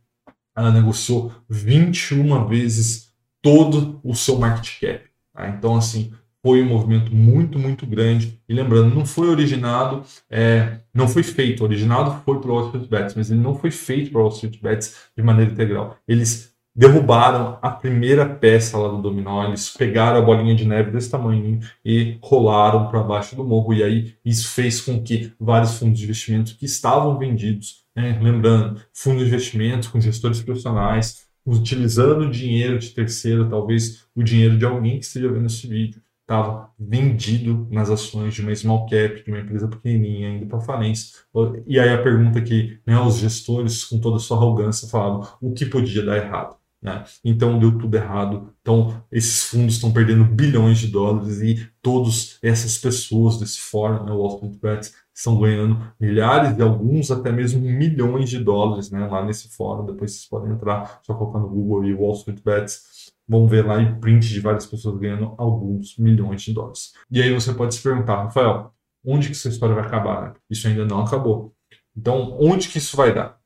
ela 0.56 0.72
negociou 0.72 1.32
21 1.50 2.48
vezes 2.48 3.14
todo 3.42 4.00
o 4.04 4.16
seu 4.16 4.38
market 4.38 4.80
cap. 4.80 5.10
Tá? 5.34 5.50
Então, 5.50 5.76
assim, 5.76 6.14
foi 6.44 6.62
um 6.62 6.68
movimento 6.68 7.16
muito, 7.16 7.58
muito 7.58 7.86
grande. 7.88 8.38
E 8.48 8.54
lembrando, 8.54 8.94
não 8.94 9.06
foi 9.06 9.30
originado, 9.30 10.04
é, 10.30 10.80
não 10.94 11.08
foi 11.08 11.24
feito, 11.24 11.64
originado 11.64 12.22
foi 12.26 12.40
para 12.40 12.52
o 12.52 12.54
Wall 12.54 12.66
Street 12.66 12.90
Bets, 12.90 13.16
mas 13.16 13.32
ele 13.32 13.40
não 13.40 13.56
foi 13.56 13.72
feito 13.72 14.12
para 14.12 14.20
o 14.20 14.24
Wall 14.24 14.34
Street 14.34 14.60
Bets 14.62 15.10
de 15.16 15.24
maneira 15.24 15.52
integral. 15.52 15.96
Eles 16.06 16.54
derrubaram 16.76 17.60
a 17.62 17.70
primeira 17.70 18.26
peça 18.26 18.78
lá 18.78 18.90
do 18.90 19.02
dominó, 19.02 19.46
eles 19.48 19.70
pegaram 19.70 20.18
a 20.18 20.22
bolinha 20.22 20.56
de 20.56 20.66
neve 20.66 20.92
desse 20.92 21.10
tamanho 21.10 21.60
e 21.86 22.18
rolaram 22.22 22.88
para 22.88 23.04
baixo 23.04 23.36
do 23.36 23.44
morro. 23.44 23.74
E 23.74 23.84
aí 23.84 24.16
isso 24.26 24.50
fez 24.50 24.82
com 24.82 25.02
que 25.02 25.32
vários 25.40 25.78
fundos 25.78 26.00
de 26.00 26.04
investimento 26.06 26.58
que 26.58 26.66
estavam 26.66 27.18
vendidos, 27.18 27.86
né, 27.96 28.20
lembrando, 28.22 28.82
fundos 28.92 29.22
de 29.22 29.28
investimento 29.28 29.92
com 29.92 30.02
gestores 30.02 30.42
profissionais, 30.42 31.28
utilizando 31.46 32.30
dinheiro 32.30 32.80
de 32.80 32.90
terceiro, 32.90 33.50
talvez 33.50 34.06
o 34.16 34.24
dinheiro 34.24 34.58
de 34.58 34.66
alguém 34.66 35.00
que 35.00 35.06
esteja 35.06 35.32
vendo 35.32 35.46
esse 35.46 35.68
vídeo, 35.68 36.02
estava 36.24 36.72
vendido 36.80 37.68
nas 37.70 37.90
ações 37.90 38.34
de 38.34 38.42
uma 38.42 38.56
small 38.56 38.88
cap, 38.88 39.24
de 39.24 39.30
uma 39.30 39.40
empresa 39.40 39.68
pequenininha, 39.68 40.30
indo 40.30 40.48
para 40.48 40.62
falência. 40.62 41.20
E 41.68 41.80
aí 41.80 41.90
a 41.90 42.02
pergunta 42.02 42.42
que 42.42 42.80
né, 42.86 43.00
os 43.00 43.18
gestores, 43.18 43.84
com 43.84 44.00
toda 44.00 44.18
a 44.18 44.20
sua 44.20 44.38
arrogância, 44.38 44.88
falavam 44.88 45.28
o 45.42 45.54
que 45.54 45.66
podia 45.66 46.04
dar 46.04 46.18
errado. 46.18 46.56
Né? 46.82 47.04
Então 47.24 47.58
deu 47.58 47.78
tudo 47.78 47.96
errado. 47.96 48.54
Então 48.62 49.02
esses 49.12 49.46
fundos 49.46 49.76
estão 49.76 49.94
perdendo 49.94 50.26
bilhões 50.26 50.80
de 50.80 50.88
dólares 50.88 51.42
e 51.42 51.70
todas 51.82 52.38
essas 52.42 52.78
pessoas 52.78 53.40
desse 53.40 53.60
fórum, 53.60 54.04
né, 54.04 54.12
Wall 54.12 54.36
Street 54.36 54.60
Bets, 54.62 54.94
estão 55.14 55.40
ganhando 55.40 55.80
milhares 56.00 56.58
e 56.58 56.62
alguns 56.62 57.10
até 57.10 57.32
mesmo 57.32 57.62
milhões 57.62 58.30
de 58.30 58.40
dólares 58.40 58.92
né, 58.92 59.08
lá 59.08 59.24
nesse 59.26 59.50
fórum. 59.56 59.86
Depois 59.86 60.12
vocês 60.12 60.26
podem 60.26 60.52
entrar 60.52 61.00
só 61.04 61.14
colocar 61.14 61.40
no 61.40 61.48
Google 61.48 61.86
e 61.86 61.94
Wall 61.94 62.16
Street 62.16 62.42
Bets 62.44 63.13
vão 63.28 63.48
ver 63.48 63.66
lá 63.66 63.82
em 63.82 64.00
print 64.00 64.28
de 64.28 64.40
várias 64.40 64.66
pessoas 64.66 65.00
ganhando 65.00 65.34
alguns 65.38 65.98
milhões 65.98 66.42
de 66.42 66.54
dólares. 66.54 66.94
E 67.10 67.22
aí 67.22 67.34
você 67.34 67.54
pode 67.54 67.76
se 67.76 67.82
perguntar, 67.82 68.24
Rafael, 68.24 68.74
onde 69.06 69.28
que 69.28 69.34
essa 69.34 69.50
história 69.50 69.76
vai 69.76 69.86
acabar? 69.86 70.30
Né? 70.30 70.34
Isso 70.50 70.68
ainda 70.68 70.86
não 70.86 71.02
acabou. 71.02 71.54
Então, 71.96 72.38
onde 72.40 72.70
que 72.70 72.78
isso 72.78 72.98
vai 72.98 73.14
dar? 73.14 73.38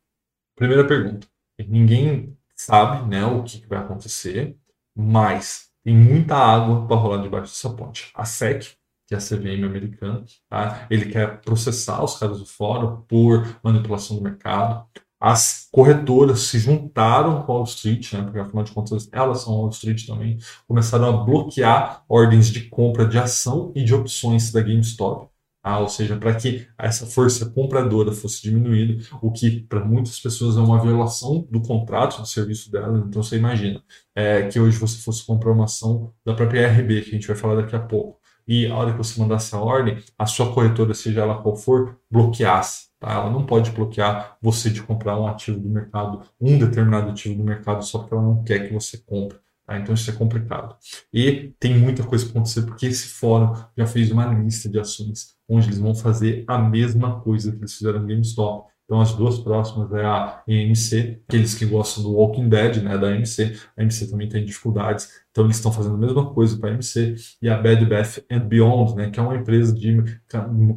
Primeira 0.56 0.88
pergunta. 0.88 1.28
Ninguém 1.68 2.36
sabe 2.56 3.08
né, 3.08 3.26
o 3.26 3.44
que, 3.44 3.62
que 3.62 3.68
vai 3.68 3.80
acontecer, 3.80 4.58
mas 4.96 5.70
tem 5.84 5.96
muita 5.96 6.36
água 6.36 6.88
para 6.88 6.96
rolar 6.96 7.22
debaixo 7.22 7.54
dessa 7.54 7.70
ponte. 7.76 8.12
A 8.16 8.26
SEC, 8.26 8.76
que 9.08 9.14
é 9.14 9.18
a 9.18 9.22
CVM 9.22 9.64
americana, 9.66 10.26
tá? 10.50 10.88
ele 10.90 11.12
quer 11.12 11.40
processar 11.42 12.04
os 12.04 12.18
caras 12.18 12.40
do 12.40 12.46
fórum 12.46 13.02
por 13.08 13.60
manipulação 13.64 14.18
do 14.18 14.24
mercado 14.24 14.88
as 15.20 15.68
corretoras 15.72 16.42
se 16.42 16.60
juntaram 16.60 17.44
com 17.44 17.52
a 17.52 17.56
Wall 17.56 17.64
Street, 17.64 18.14
né, 18.14 18.22
porque 18.22 18.40
afinal 18.40 18.64
de 18.64 18.72
contas 18.72 19.10
elas 19.12 19.42
são 19.42 19.54
Wall 19.54 19.70
Street 19.70 20.06
também, 20.06 20.38
começaram 20.68 21.08
a 21.10 21.24
bloquear 21.24 22.04
ordens 22.08 22.48
de 22.48 22.62
compra 22.70 23.06
de 23.08 23.18
ação 23.18 23.72
e 23.76 23.84
de 23.84 23.94
opções 23.94 24.52
da 24.52 24.62
GameStop. 24.62 25.30
Ah, 25.64 25.80
ou 25.80 25.90
seja, 25.90 26.16
para 26.16 26.34
que 26.34 26.66
essa 26.78 27.06
força 27.06 27.46
compradora 27.50 28.14
fosse 28.14 28.42
diminuída, 28.42 29.04
o 29.22 29.32
que 29.32 29.62
para 29.62 29.84
muitas 29.84 30.18
pessoas 30.18 30.56
é 30.56 30.62
uma 30.62 30.82
violação 30.82 31.46
do 31.52 31.62
contrato 31.62 32.22
de 32.22 32.30
serviço 32.30 32.72
dela. 32.72 33.04
Então 33.06 33.22
você 33.22 33.36
imagina 33.36 33.84
é, 34.16 34.48
que 34.48 34.60
hoje 34.62 34.78
você 34.78 34.98
fosse 35.00 35.26
comprar 35.26 35.52
uma 35.52 35.66
ação 35.66 36.14
da 36.26 36.34
própria 36.34 36.70
RB, 36.72 37.02
que 37.02 37.10
a 37.10 37.14
gente 37.14 37.28
vai 37.28 37.36
falar 37.36 37.56
daqui 37.56 37.76
a 37.76 37.80
pouco, 37.80 38.18
e 38.48 38.66
a 38.68 38.76
hora 38.76 38.92
que 38.94 38.98
você 38.98 39.20
mandasse 39.20 39.54
a 39.54 39.60
ordem, 39.60 39.98
a 40.18 40.26
sua 40.26 40.54
corretora, 40.54 40.94
seja 40.94 41.22
ela 41.22 41.42
qual 41.42 41.56
for, 41.58 42.00
bloqueasse 42.10 42.87
Tá? 43.00 43.14
Ela 43.14 43.30
não 43.30 43.46
pode 43.46 43.72
bloquear 43.72 44.38
você 44.42 44.70
de 44.70 44.82
comprar 44.82 45.20
um 45.20 45.28
ativo 45.28 45.60
do 45.60 45.70
mercado, 45.70 46.22
um 46.40 46.58
determinado 46.58 47.10
ativo 47.10 47.36
do 47.36 47.44
mercado, 47.44 47.84
só 47.84 48.00
porque 48.00 48.14
ela 48.14 48.24
não 48.24 48.44
quer 48.44 48.68
que 48.68 48.74
você 48.74 48.98
compre. 48.98 49.38
Tá? 49.66 49.78
Então 49.78 49.94
isso 49.94 50.10
é 50.10 50.14
complicado. 50.14 50.76
E 51.14 51.54
tem 51.60 51.78
muita 51.78 52.04
coisa 52.04 52.28
acontecer, 52.28 52.64
porque 52.64 52.88
esse 52.88 53.08
fórum 53.10 53.54
já 53.78 53.86
fez 53.86 54.12
uma 54.12 54.26
lista 54.26 54.70
de 54.70 54.80
ações 54.80 55.36
onde 55.48 55.68
eles 55.68 55.80
vão 55.80 55.94
fazer 55.94 56.44
a 56.48 56.58
mesma 56.58 57.20
coisa 57.22 57.52
que 57.52 57.60
eles 57.60 57.74
fizeram 57.74 58.00
no 58.00 58.08
GameStop. 58.08 58.70
Então, 58.88 59.02
as 59.02 59.14
duas 59.14 59.38
próximas 59.38 59.92
é 59.92 60.06
a 60.06 60.42
EMC, 60.48 61.22
aqueles 61.28 61.54
que 61.54 61.66
gostam 61.66 62.04
do 62.04 62.14
Walking 62.14 62.48
Dead, 62.48 62.82
né, 62.82 62.98
da 62.98 63.14
EMC. 63.14 63.60
A 63.76 63.84
EMC 63.84 64.10
também 64.10 64.30
tem 64.30 64.46
dificuldades, 64.46 65.10
então 65.30 65.44
eles 65.44 65.58
estão 65.58 65.74
fazendo 65.74 65.96
a 65.96 65.98
mesma 65.98 66.34
coisa 66.34 66.58
para 66.58 66.70
a 66.70 66.74
EMC. 66.74 67.16
E 67.42 67.50
a 67.50 67.58
Bed 67.58 67.86
Bath 67.86 68.20
and 68.32 68.48
Beyond, 68.48 68.96
né, 68.96 69.10
que 69.10 69.20
é 69.20 69.24
uma 69.24 69.36
empresa 69.36 69.76
de 69.76 70.02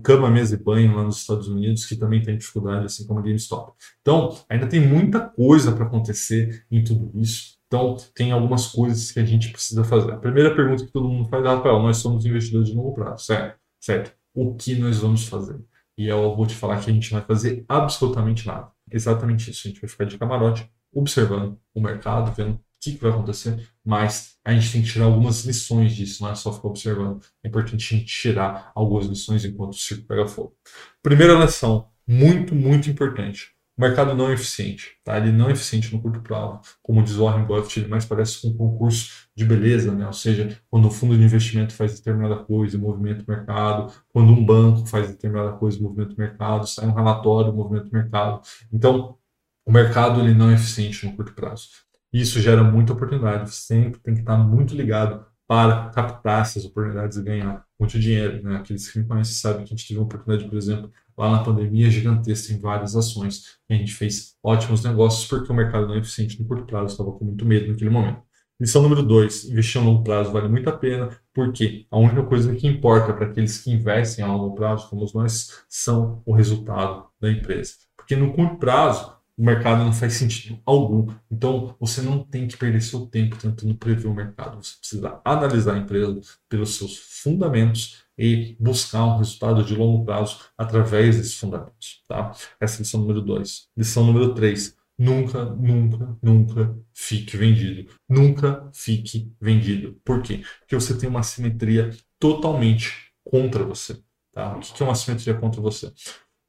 cama, 0.02 0.28
mesa 0.28 0.56
e 0.56 0.58
banho 0.58 0.96
lá 0.96 1.04
nos 1.04 1.18
Estados 1.18 1.46
Unidos, 1.46 1.86
que 1.86 1.94
também 1.94 2.20
tem 2.20 2.36
dificuldade, 2.36 2.86
assim 2.86 3.06
como 3.06 3.20
a 3.20 3.22
GameStop. 3.22 3.74
Então, 4.00 4.36
ainda 4.48 4.66
tem 4.66 4.80
muita 4.80 5.20
coisa 5.20 5.70
para 5.70 5.84
acontecer 5.84 6.64
em 6.68 6.82
tudo 6.82 7.12
isso. 7.14 7.60
Então, 7.68 7.96
tem 8.12 8.32
algumas 8.32 8.66
coisas 8.66 9.12
que 9.12 9.20
a 9.20 9.24
gente 9.24 9.52
precisa 9.52 9.84
fazer. 9.84 10.10
A 10.10 10.16
primeira 10.16 10.52
pergunta 10.52 10.84
que 10.84 10.90
todo 10.90 11.08
mundo 11.08 11.28
faz 11.28 11.44
é, 11.44 11.48
Rafael, 11.48 11.80
nós 11.80 11.98
somos 11.98 12.26
investidores 12.26 12.68
de 12.68 12.74
longo 12.74 12.92
prazo, 12.92 13.26
certo? 13.26 13.56
Certo. 13.80 14.12
O 14.34 14.56
que 14.56 14.74
nós 14.74 14.98
vamos 14.98 15.28
fazer? 15.28 15.60
E 16.00 16.06
eu 16.06 16.34
vou 16.34 16.46
te 16.46 16.54
falar 16.54 16.80
que 16.80 16.90
a 16.90 16.94
gente 16.94 17.10
vai 17.10 17.20
fazer 17.20 17.62
absolutamente 17.68 18.46
nada. 18.46 18.72
Exatamente 18.90 19.50
isso. 19.50 19.68
A 19.68 19.70
gente 19.70 19.82
vai 19.82 19.90
ficar 19.90 20.06
de 20.06 20.16
camarote, 20.16 20.66
observando 20.90 21.60
o 21.74 21.80
mercado, 21.82 22.32
vendo 22.32 22.54
o 22.54 22.60
que, 22.80 22.92
que 22.92 23.02
vai 23.02 23.10
acontecer, 23.10 23.68
mas 23.84 24.38
a 24.42 24.50
gente 24.54 24.72
tem 24.72 24.82
que 24.82 24.88
tirar 24.88 25.04
algumas 25.04 25.44
lições 25.44 25.94
disso, 25.94 26.22
não 26.22 26.30
é 26.30 26.34
só 26.34 26.54
ficar 26.54 26.68
observando. 26.68 27.22
É 27.44 27.48
importante 27.48 27.94
a 27.94 27.98
gente 27.98 28.06
tirar 28.06 28.72
algumas 28.74 29.04
lições 29.04 29.44
enquanto 29.44 29.74
o 29.74 29.76
circo 29.76 30.06
pega 30.06 30.26
fogo. 30.26 30.56
Primeira 31.02 31.34
lição, 31.34 31.90
muito, 32.08 32.54
muito 32.54 32.88
importante 32.88 33.50
mercado 33.80 34.14
não 34.14 34.28
é 34.28 34.34
eficiente, 34.34 34.96
tá? 35.04 35.16
Ele 35.16 35.32
não 35.32 35.48
é 35.48 35.52
eficiente 35.52 35.92
no 35.94 36.00
curto 36.00 36.20
prazo. 36.20 36.60
Como 36.82 37.02
diz 37.02 37.16
Warren 37.16 37.44
Buffett, 37.46 37.80
ele 37.80 37.88
mais 37.88 38.04
parece 38.04 38.46
um 38.46 38.56
concurso 38.56 39.28
de 39.34 39.44
beleza, 39.44 39.92
né? 39.92 40.06
Ou 40.06 40.12
seja, 40.12 40.56
quando 40.70 40.88
um 40.88 40.90
fundo 40.90 41.16
de 41.16 41.24
investimento 41.24 41.72
faz 41.72 41.94
determinada 41.96 42.36
coisa, 42.36 42.78
movimento 42.78 43.24
mercado, 43.26 43.92
quando 44.12 44.32
um 44.32 44.44
banco 44.44 44.86
faz 44.86 45.08
determinada 45.08 45.52
coisa, 45.52 45.80
movimento 45.80 46.14
mercado, 46.18 46.66
sai 46.66 46.86
um 46.86 46.94
relatório, 46.94 47.52
movimento 47.52 47.90
mercado. 47.92 48.42
Então, 48.72 49.16
o 49.64 49.72
mercado 49.72 50.20
ele 50.20 50.34
não 50.34 50.50
é 50.50 50.54
eficiente 50.54 51.06
no 51.06 51.16
curto 51.16 51.32
prazo. 51.32 51.68
Isso 52.12 52.40
gera 52.40 52.62
muita 52.62 52.92
oportunidade. 52.92 53.54
Sempre 53.54 54.00
tem 54.00 54.14
que 54.14 54.20
estar 54.20 54.36
muito 54.36 54.74
ligado 54.74 55.24
para 55.46 55.90
captar 55.90 56.42
essas 56.42 56.64
oportunidades 56.64 57.16
e 57.16 57.22
ganhar 57.22 57.64
muito 57.80 57.98
dinheiro. 57.98 58.42
Né? 58.42 58.56
Aqueles 58.56 58.90
que 58.90 58.98
me 58.98 59.06
conhecem 59.06 59.34
sabem 59.34 59.64
que 59.64 59.72
a 59.72 59.76
gente 59.76 59.88
teve 59.88 59.98
uma 59.98 60.06
oportunidade, 60.06 60.48
por 60.48 60.56
exemplo, 60.56 60.92
lá 61.16 61.30
na 61.32 61.42
pandemia 61.42 61.90
gigantesca 61.90 62.52
em 62.52 62.60
várias 62.60 62.94
ações. 62.94 63.58
A 63.68 63.74
gente 63.74 63.92
fez 63.92 64.36
ótimos 64.42 64.84
negócios 64.84 65.26
porque 65.26 65.50
o 65.50 65.54
mercado 65.54 65.88
não 65.88 65.94
é 65.94 65.98
eficiente 65.98 66.40
no 66.40 66.46
curto 66.46 66.66
prazo, 66.66 66.92
estava 66.92 67.12
com 67.12 67.24
muito 67.24 67.44
medo 67.44 67.68
naquele 67.68 67.90
momento. 67.90 68.22
Lição 68.60 68.82
número 68.82 69.02
dois: 69.02 69.46
investir 69.46 69.80
a 69.80 69.84
longo 69.84 70.04
prazo 70.04 70.30
vale 70.30 70.46
muito 70.48 70.68
a 70.68 70.76
pena, 70.76 71.08
porque 71.32 71.86
a 71.90 71.98
única 71.98 72.22
coisa 72.24 72.54
que 72.54 72.66
importa 72.66 73.14
para 73.14 73.26
aqueles 73.26 73.58
que 73.58 73.70
investem 73.70 74.22
a 74.22 74.28
longo 74.28 74.54
prazo, 74.54 74.88
como 74.90 75.06
nós, 75.14 75.64
são 75.66 76.22
o 76.26 76.34
resultado 76.34 77.06
da 77.18 77.30
empresa. 77.32 77.72
Porque 77.96 78.14
no 78.14 78.34
curto 78.34 78.58
prazo, 78.58 79.16
o 79.40 79.42
mercado 79.42 79.82
não 79.82 79.92
faz 79.94 80.12
sentido 80.12 80.60
algum. 80.66 81.06
Então, 81.30 81.74
você 81.80 82.02
não 82.02 82.22
tem 82.22 82.46
que 82.46 82.58
perder 82.58 82.82
seu 82.82 83.06
tempo 83.06 83.38
tentando 83.38 83.74
prever 83.74 84.06
o 84.06 84.14
mercado. 84.14 84.62
Você 84.62 84.76
precisa 84.78 85.18
analisar 85.24 85.76
a 85.76 85.78
empresa 85.78 86.20
pelos 86.46 86.76
seus 86.76 86.98
fundamentos 86.98 88.04
e 88.18 88.54
buscar 88.60 89.02
um 89.06 89.16
resultado 89.16 89.64
de 89.64 89.74
longo 89.74 90.04
prazo 90.04 90.40
através 90.58 91.16
desses 91.16 91.38
fundamentos. 91.38 92.02
Tá? 92.06 92.32
Essa 92.60 92.74
é 92.74 92.76
a 92.76 92.80
lição 92.80 93.00
número 93.00 93.22
2. 93.22 93.68
Lição 93.74 94.04
número 94.04 94.34
3. 94.34 94.76
Nunca, 94.98 95.42
nunca, 95.46 96.18
nunca 96.22 96.78
fique 96.92 97.34
vendido. 97.38 97.90
Nunca 98.06 98.68
fique 98.74 99.32
vendido. 99.40 99.98
Por 100.04 100.20
quê? 100.20 100.42
Porque 100.58 100.74
você 100.74 100.94
tem 100.98 101.08
uma 101.08 101.22
simetria 101.22 101.96
totalmente 102.18 103.10
contra 103.24 103.64
você. 103.64 104.02
Tá? 104.34 104.58
O 104.58 104.60
que 104.60 104.82
é 104.82 104.84
uma 104.84 104.94
simetria 104.94 105.32
contra 105.32 105.62
você? 105.62 105.90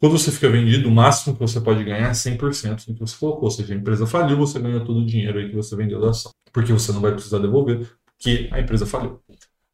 Quando 0.01 0.17
você 0.17 0.31
fica 0.31 0.49
vendido, 0.49 0.89
o 0.89 0.91
máximo 0.91 1.35
que 1.35 1.39
você 1.39 1.61
pode 1.61 1.83
ganhar 1.83 2.07
é 2.07 2.11
100% 2.11 2.87
do 2.87 2.95
que 2.95 2.99
você 2.99 3.15
colocou. 3.15 3.43
Ou 3.43 3.51
seja, 3.51 3.71
a 3.71 3.77
empresa 3.77 4.07
faliu, 4.07 4.35
você 4.35 4.59
ganha 4.59 4.79
todo 4.79 4.99
o 4.99 5.05
dinheiro 5.05 5.37
aí 5.37 5.47
que 5.47 5.55
você 5.55 5.75
vendeu 5.75 6.01
da 6.01 6.09
ação. 6.09 6.31
Porque 6.51 6.73
você 6.73 6.91
não 6.91 6.99
vai 6.99 7.11
precisar 7.11 7.37
devolver, 7.37 7.87
porque 8.17 8.49
a 8.51 8.59
empresa 8.59 8.87
faliu. 8.87 9.21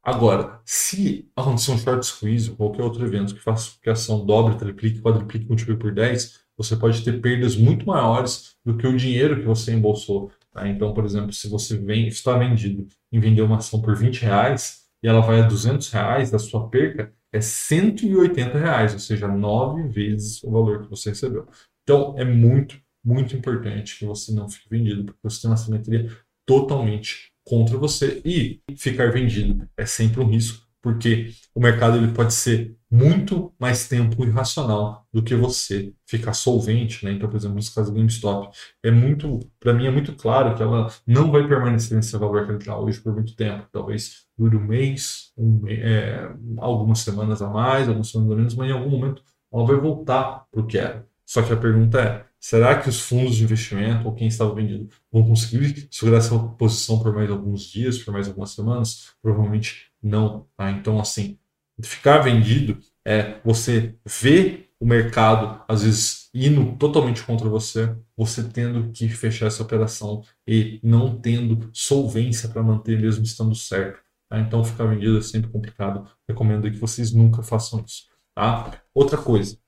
Agora, 0.02 0.60
se 0.66 1.30
acontecer 1.34 1.70
um 1.70 1.78
short 1.78 2.04
squeeze 2.04 2.50
ou 2.50 2.56
qualquer 2.56 2.82
outro 2.82 3.02
evento 3.06 3.34
que 3.34 3.40
faça 3.40 3.70
que 3.82 3.88
a 3.88 3.94
ação 3.94 4.26
dobre, 4.26 4.56
triplique, 4.56 5.00
quadriplique, 5.00 5.48
multiplique 5.48 5.80
por 5.80 5.94
10, 5.94 6.40
você 6.58 6.76
pode 6.76 7.02
ter 7.02 7.22
perdas 7.22 7.56
muito 7.56 7.86
maiores 7.86 8.54
do 8.62 8.76
que 8.76 8.86
o 8.86 8.94
dinheiro 8.94 9.40
que 9.40 9.46
você 9.46 9.72
embolsou. 9.72 10.30
Tá? 10.52 10.68
Então, 10.68 10.92
por 10.92 11.06
exemplo, 11.06 11.32
se 11.32 11.48
você 11.48 11.74
vem, 11.78 12.06
está 12.06 12.36
vendido 12.36 12.86
em 13.10 13.18
vender 13.18 13.40
uma 13.40 13.56
ação 13.56 13.80
por 13.80 13.96
20 13.96 14.20
reais 14.20 14.82
e 15.02 15.08
ela 15.08 15.20
vai 15.20 15.40
a 15.40 15.46
200 15.46 15.88
reais 15.88 16.30
da 16.30 16.38
sua 16.38 16.68
perca, 16.68 17.14
é 17.32 17.40
180 17.40 18.58
reais, 18.58 18.92
ou 18.92 18.98
seja, 18.98 19.28
nove 19.28 19.88
vezes 19.88 20.42
o 20.42 20.50
valor 20.50 20.82
que 20.82 20.90
você 20.90 21.10
recebeu. 21.10 21.46
Então, 21.82 22.14
é 22.18 22.24
muito, 22.24 22.80
muito 23.04 23.36
importante 23.36 23.98
que 23.98 24.04
você 24.04 24.32
não 24.32 24.48
fique 24.48 24.68
vendido, 24.68 25.04
porque 25.04 25.20
você 25.22 25.42
tem 25.42 25.50
uma 25.50 25.56
simetria 25.56 26.10
totalmente 26.46 27.32
contra 27.46 27.78
você 27.78 28.20
e 28.24 28.60
ficar 28.76 29.10
vendido 29.10 29.66
é 29.76 29.86
sempre 29.86 30.20
um 30.20 30.28
risco, 30.28 30.67
porque 30.82 31.30
o 31.54 31.60
mercado 31.60 31.96
ele 31.96 32.12
pode 32.12 32.32
ser 32.34 32.76
muito 32.90 33.52
mais 33.58 33.86
tempo 33.86 34.24
irracional 34.24 35.06
do 35.12 35.22
que 35.22 35.34
você 35.34 35.92
ficar 36.06 36.32
solvente, 36.32 37.04
né? 37.04 37.12
Então, 37.12 37.28
por 37.28 37.36
exemplo, 37.36 37.56
no 37.56 37.74
caso 37.74 37.92
do 37.92 37.98
GameStop, 37.98 38.56
é 38.82 38.90
muito, 38.90 39.40
para 39.60 39.74
mim 39.74 39.86
é 39.86 39.90
muito 39.90 40.14
claro 40.14 40.54
que 40.56 40.62
ela 40.62 40.90
não 41.06 41.30
vai 41.30 41.46
permanecer 41.46 41.96
nesse 41.96 42.16
valor 42.16 42.44
que 42.44 42.50
ela 42.50 42.58
está 42.58 42.78
hoje 42.78 43.00
por 43.00 43.12
muito 43.12 43.36
tempo. 43.36 43.66
Talvez 43.70 44.26
dure 44.36 44.56
um 44.56 44.64
mês, 44.64 45.32
um, 45.36 45.62
é, 45.68 46.32
algumas 46.58 47.00
semanas 47.00 47.42
a 47.42 47.48
mais, 47.48 47.88
algumas 47.88 48.08
semanas 48.08 48.32
a 48.32 48.36
menos, 48.36 48.54
mas 48.54 48.70
em 48.70 48.72
algum 48.72 48.90
momento 48.90 49.22
ela 49.52 49.66
vai 49.66 49.76
voltar 49.76 50.46
para 50.50 50.60
o 50.60 50.66
que 50.66 50.78
era. 50.78 51.06
Só 51.26 51.42
que 51.42 51.52
a 51.52 51.56
pergunta 51.56 52.00
é: 52.00 52.24
será 52.40 52.80
que 52.80 52.88
os 52.88 53.00
fundos 53.00 53.36
de 53.36 53.44
investimento 53.44 54.06
ou 54.06 54.14
quem 54.14 54.28
estava 54.28 54.54
vendido 54.54 54.88
vão 55.12 55.24
conseguir 55.24 55.88
segurar 55.90 56.18
essa 56.18 56.38
posição 56.38 56.98
por 57.00 57.14
mais 57.14 57.30
alguns 57.30 57.64
dias, 57.64 57.98
por 57.98 58.12
mais 58.12 58.28
algumas 58.28 58.50
semanas? 58.50 59.12
Provavelmente 59.20 59.87
não. 60.02 60.46
Tá? 60.56 60.70
Então, 60.70 61.00
assim, 61.00 61.38
ficar 61.82 62.18
vendido 62.18 62.78
é 63.06 63.40
você 63.44 63.94
ver 64.06 64.70
o 64.80 64.86
mercado, 64.86 65.62
às 65.66 65.82
vezes, 65.82 66.30
indo 66.32 66.76
totalmente 66.76 67.22
contra 67.24 67.48
você, 67.48 67.96
você 68.16 68.42
tendo 68.44 68.92
que 68.92 69.08
fechar 69.08 69.46
essa 69.46 69.62
operação 69.62 70.22
e 70.46 70.78
não 70.82 71.18
tendo 71.18 71.68
solvência 71.72 72.48
para 72.48 72.62
manter 72.62 73.00
mesmo 73.00 73.24
estando 73.24 73.54
certo. 73.54 74.00
Tá? 74.28 74.38
Então, 74.38 74.62
ficar 74.62 74.84
vendido 74.84 75.18
é 75.18 75.22
sempre 75.22 75.50
complicado. 75.50 76.08
Recomendo 76.28 76.70
que 76.70 76.78
vocês 76.78 77.12
nunca 77.12 77.42
façam 77.42 77.82
isso. 77.84 78.04
Tá? 78.34 78.80
Outra 78.94 79.18
coisa, 79.18 79.58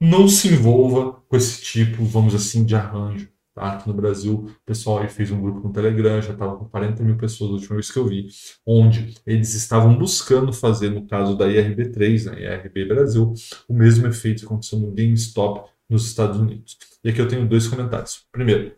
não 0.00 0.28
se 0.28 0.48
envolva 0.48 1.22
com 1.28 1.36
esse 1.36 1.62
tipo, 1.62 2.04
vamos 2.04 2.34
assim, 2.34 2.64
de 2.64 2.74
arranjo. 2.74 3.28
Aqui 3.58 3.88
no 3.88 3.94
Brasil, 3.94 4.46
o 4.48 4.64
pessoal 4.64 5.06
fez 5.08 5.30
um 5.30 5.40
grupo 5.40 5.66
no 5.66 5.72
Telegram, 5.72 6.20
já 6.22 6.32
estava 6.32 6.56
com 6.56 6.64
40 6.66 7.02
mil 7.02 7.16
pessoas 7.16 7.50
da 7.50 7.56
última 7.56 7.76
vez 7.76 7.90
que 7.90 7.98
eu 7.98 8.06
vi, 8.06 8.26
onde 8.66 9.14
eles 9.26 9.54
estavam 9.54 9.96
buscando 9.98 10.52
fazer, 10.52 10.90
no 10.90 11.06
caso 11.06 11.36
da 11.36 11.46
IRB3, 11.46 12.30
né, 12.30 12.42
IRB 12.42 12.86
Brasil, 12.86 13.32
o 13.68 13.74
mesmo 13.74 14.06
efeito 14.06 14.40
que 14.40 14.46
aconteceu 14.46 14.78
no 14.78 14.92
GameStop 14.92 15.70
nos 15.88 16.06
Estados 16.06 16.38
Unidos. 16.38 16.76
E 17.02 17.10
aqui 17.10 17.20
eu 17.20 17.28
tenho 17.28 17.48
dois 17.48 17.66
comentários. 17.66 18.26
Primeiro, 18.30 18.72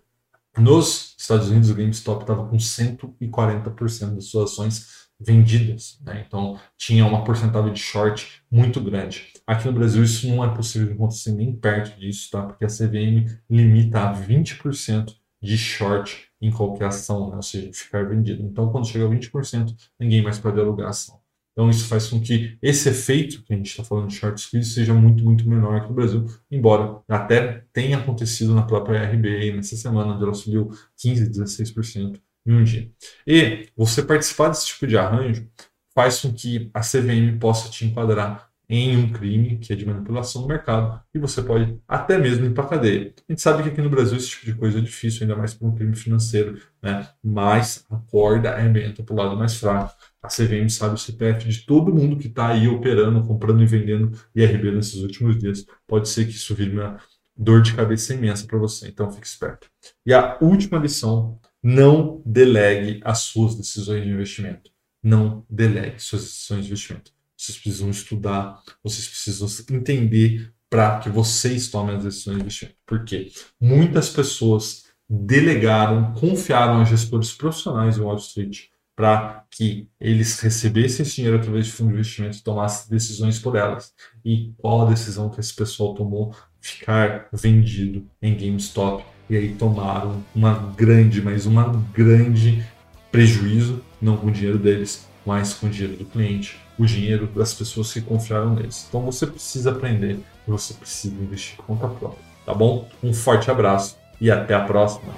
nos 0.58 1.14
Estados 1.18 1.48
Unidos, 1.48 1.70
o 1.70 1.74
GameStop 1.74 2.22
estava 2.22 2.46
com 2.46 2.56
140% 2.56 4.14
das 4.14 4.24
suas 4.26 4.52
ações 4.52 5.09
vendidas. 5.20 6.00
Né? 6.04 6.24
Então, 6.26 6.58
tinha 6.76 7.04
uma 7.04 7.22
porcentagem 7.22 7.72
de 7.72 7.80
short 7.80 8.42
muito 8.50 8.80
grande. 8.80 9.28
Aqui 9.46 9.66
no 9.66 9.72
Brasil, 9.72 10.02
isso 10.02 10.26
não 10.28 10.42
é 10.42 10.54
possível 10.54 10.92
acontecer 10.94 11.32
nem 11.32 11.54
perto 11.54 11.98
disso, 11.98 12.30
tá? 12.30 12.42
porque 12.42 12.64
a 12.64 12.68
CVM 12.68 13.26
limita 13.48 14.00
a 14.00 14.14
20% 14.14 15.14
de 15.42 15.58
short 15.58 16.28
em 16.40 16.50
qualquer 16.50 16.86
ação, 16.86 17.30
né? 17.30 17.36
ou 17.36 17.42
seja, 17.42 17.70
ficar 17.72 18.08
vendido. 18.08 18.42
Então, 18.42 18.70
quando 18.70 18.86
chega 18.86 19.06
a 19.06 19.08
20%, 19.08 19.74
ninguém 19.98 20.22
mais 20.22 20.38
pode 20.38 20.58
alugar 20.58 20.86
a 20.86 20.90
ação. 20.90 21.20
Então, 21.52 21.68
isso 21.68 21.88
faz 21.88 22.08
com 22.08 22.20
que 22.20 22.56
esse 22.62 22.88
efeito 22.88 23.42
que 23.42 23.52
a 23.52 23.56
gente 23.56 23.68
está 23.70 23.84
falando 23.84 24.08
de 24.08 24.14
short 24.14 24.40
squeeze 24.40 24.70
seja 24.70 24.94
muito, 24.94 25.22
muito 25.22 25.48
menor 25.48 25.76
aqui 25.76 25.88
no 25.88 25.94
Brasil, 25.94 26.24
embora 26.50 27.02
até 27.08 27.64
tenha 27.72 27.98
acontecido 27.98 28.54
na 28.54 28.62
própria 28.62 29.04
RBA 29.04 29.54
nessa 29.54 29.76
semana, 29.76 30.14
onde 30.14 30.22
ela 30.22 30.32
subiu 30.32 30.70
15%, 30.96 31.28
16% 31.28 32.20
em 32.46 32.52
um 32.52 32.64
dia. 32.64 32.90
E 33.26 33.68
você 33.76 34.02
participar 34.02 34.48
desse 34.48 34.66
tipo 34.66 34.86
de 34.86 34.96
arranjo 34.96 35.48
faz 35.94 36.20
com 36.20 36.32
que 36.32 36.70
a 36.72 36.80
CVM 36.80 37.38
possa 37.38 37.68
te 37.68 37.84
enquadrar 37.84 38.50
em 38.72 38.96
um 38.96 39.12
crime 39.12 39.58
que 39.58 39.72
é 39.72 39.76
de 39.76 39.84
manipulação 39.84 40.42
do 40.42 40.48
mercado 40.48 41.02
e 41.12 41.18
você 41.18 41.42
pode 41.42 41.76
até 41.88 42.16
mesmo 42.16 42.46
ir 42.46 42.54
para 42.54 42.68
cadeia. 42.68 43.12
A 43.28 43.32
gente 43.32 43.42
sabe 43.42 43.64
que 43.64 43.68
aqui 43.70 43.82
no 43.82 43.90
Brasil 43.90 44.16
esse 44.16 44.28
tipo 44.28 44.46
de 44.46 44.54
coisa 44.54 44.78
é 44.78 44.80
difícil, 44.80 45.22
ainda 45.22 45.34
mais 45.34 45.52
para 45.52 45.66
um 45.66 45.74
crime 45.74 45.96
financeiro, 45.96 46.56
né? 46.80 47.08
mas 47.22 47.84
a 47.90 47.96
corda 47.96 48.52
arrebenta 48.52 49.02
para 49.02 49.12
o 49.12 49.16
lado 49.16 49.36
mais 49.36 49.56
fraco. 49.56 49.92
A 50.22 50.28
CVM 50.28 50.68
sabe 50.68 50.94
o 50.94 50.98
CPF 50.98 51.48
de 51.48 51.66
todo 51.66 51.92
mundo 51.92 52.16
que 52.16 52.28
está 52.28 52.48
aí 52.48 52.68
operando, 52.68 53.26
comprando 53.26 53.60
e 53.60 53.66
vendendo 53.66 54.16
IRB 54.36 54.70
nesses 54.70 55.02
últimos 55.02 55.36
dias. 55.36 55.66
Pode 55.88 56.08
ser 56.08 56.26
que 56.26 56.32
isso 56.32 56.54
vire 56.54 56.70
uma 56.70 56.96
dor 57.36 57.62
de 57.62 57.74
cabeça 57.74 58.14
imensa 58.14 58.46
para 58.46 58.58
você, 58.58 58.86
então 58.86 59.10
fique 59.10 59.26
esperto. 59.26 59.68
E 60.06 60.14
a 60.14 60.38
última 60.40 60.78
lição 60.78 61.40
não 61.62 62.22
delegue 62.24 63.00
as 63.04 63.20
suas 63.20 63.54
decisões 63.54 64.04
de 64.04 64.10
investimento. 64.10 64.70
Não 65.02 65.44
delegue 65.48 65.98
suas 65.98 66.22
decisões 66.22 66.64
de 66.64 66.72
investimento. 66.72 67.12
Vocês 67.36 67.58
precisam 67.58 67.90
estudar, 67.90 68.62
vocês 68.82 69.08
precisam 69.08 69.48
entender 69.74 70.52
para 70.68 71.00
que 71.00 71.08
vocês 71.08 71.68
tomem 71.68 71.96
as 71.96 72.04
decisões 72.04 72.36
de 72.36 72.42
investimento. 72.42 72.76
Por 72.86 73.04
quê? 73.04 73.32
Muitas 73.60 74.10
pessoas 74.10 74.84
delegaram, 75.08 76.12
confiaram 76.14 76.80
a 76.80 76.84
gestores 76.84 77.32
profissionais 77.32 77.98
em 77.98 78.02
Wall 78.02 78.16
Street 78.16 78.66
para 78.94 79.46
que 79.50 79.88
eles 79.98 80.38
recebessem 80.40 81.02
esse 81.02 81.16
dinheiro 81.16 81.38
através 81.38 81.66
de 81.66 81.72
fundos 81.72 81.94
de 81.94 82.00
investimento 82.00 82.36
e 82.36 82.42
tomassem 82.42 82.90
decisões 82.90 83.38
por 83.38 83.56
elas. 83.56 83.94
E 84.22 84.52
qual 84.58 84.82
a 84.82 84.90
decisão 84.90 85.30
que 85.30 85.40
esse 85.40 85.54
pessoal 85.54 85.94
tomou? 85.94 86.34
Ficar 86.60 87.26
vendido 87.32 88.06
em 88.20 88.36
GameStop 88.36 89.02
e 89.30 89.36
aí 89.36 89.54
tomaram 89.54 90.22
uma 90.34 90.72
grande, 90.76 91.22
mas 91.22 91.46
uma 91.46 91.80
grande 91.94 92.66
prejuízo, 93.12 93.80
não 94.02 94.16
com 94.16 94.26
o 94.26 94.30
dinheiro 94.30 94.58
deles, 94.58 95.06
mas 95.24 95.54
com 95.54 95.68
o 95.68 95.70
dinheiro 95.70 95.96
do 95.96 96.04
cliente, 96.04 96.58
o 96.76 96.84
dinheiro 96.84 97.28
das 97.28 97.54
pessoas 97.54 97.92
que 97.92 98.00
confiaram 98.00 98.54
neles. 98.54 98.86
Então 98.88 99.00
você 99.02 99.26
precisa 99.26 99.70
aprender 99.70 100.18
e 100.46 100.50
você 100.50 100.74
precisa 100.74 101.14
investir 101.14 101.56
com 101.58 101.76
conta 101.76 101.86
própria, 101.86 102.24
tá 102.44 102.52
bom? 102.52 102.88
Um 103.02 103.14
forte 103.14 103.50
abraço 103.50 103.96
e 104.20 104.30
até 104.30 104.52
a 104.52 104.60
próxima. 104.60 105.12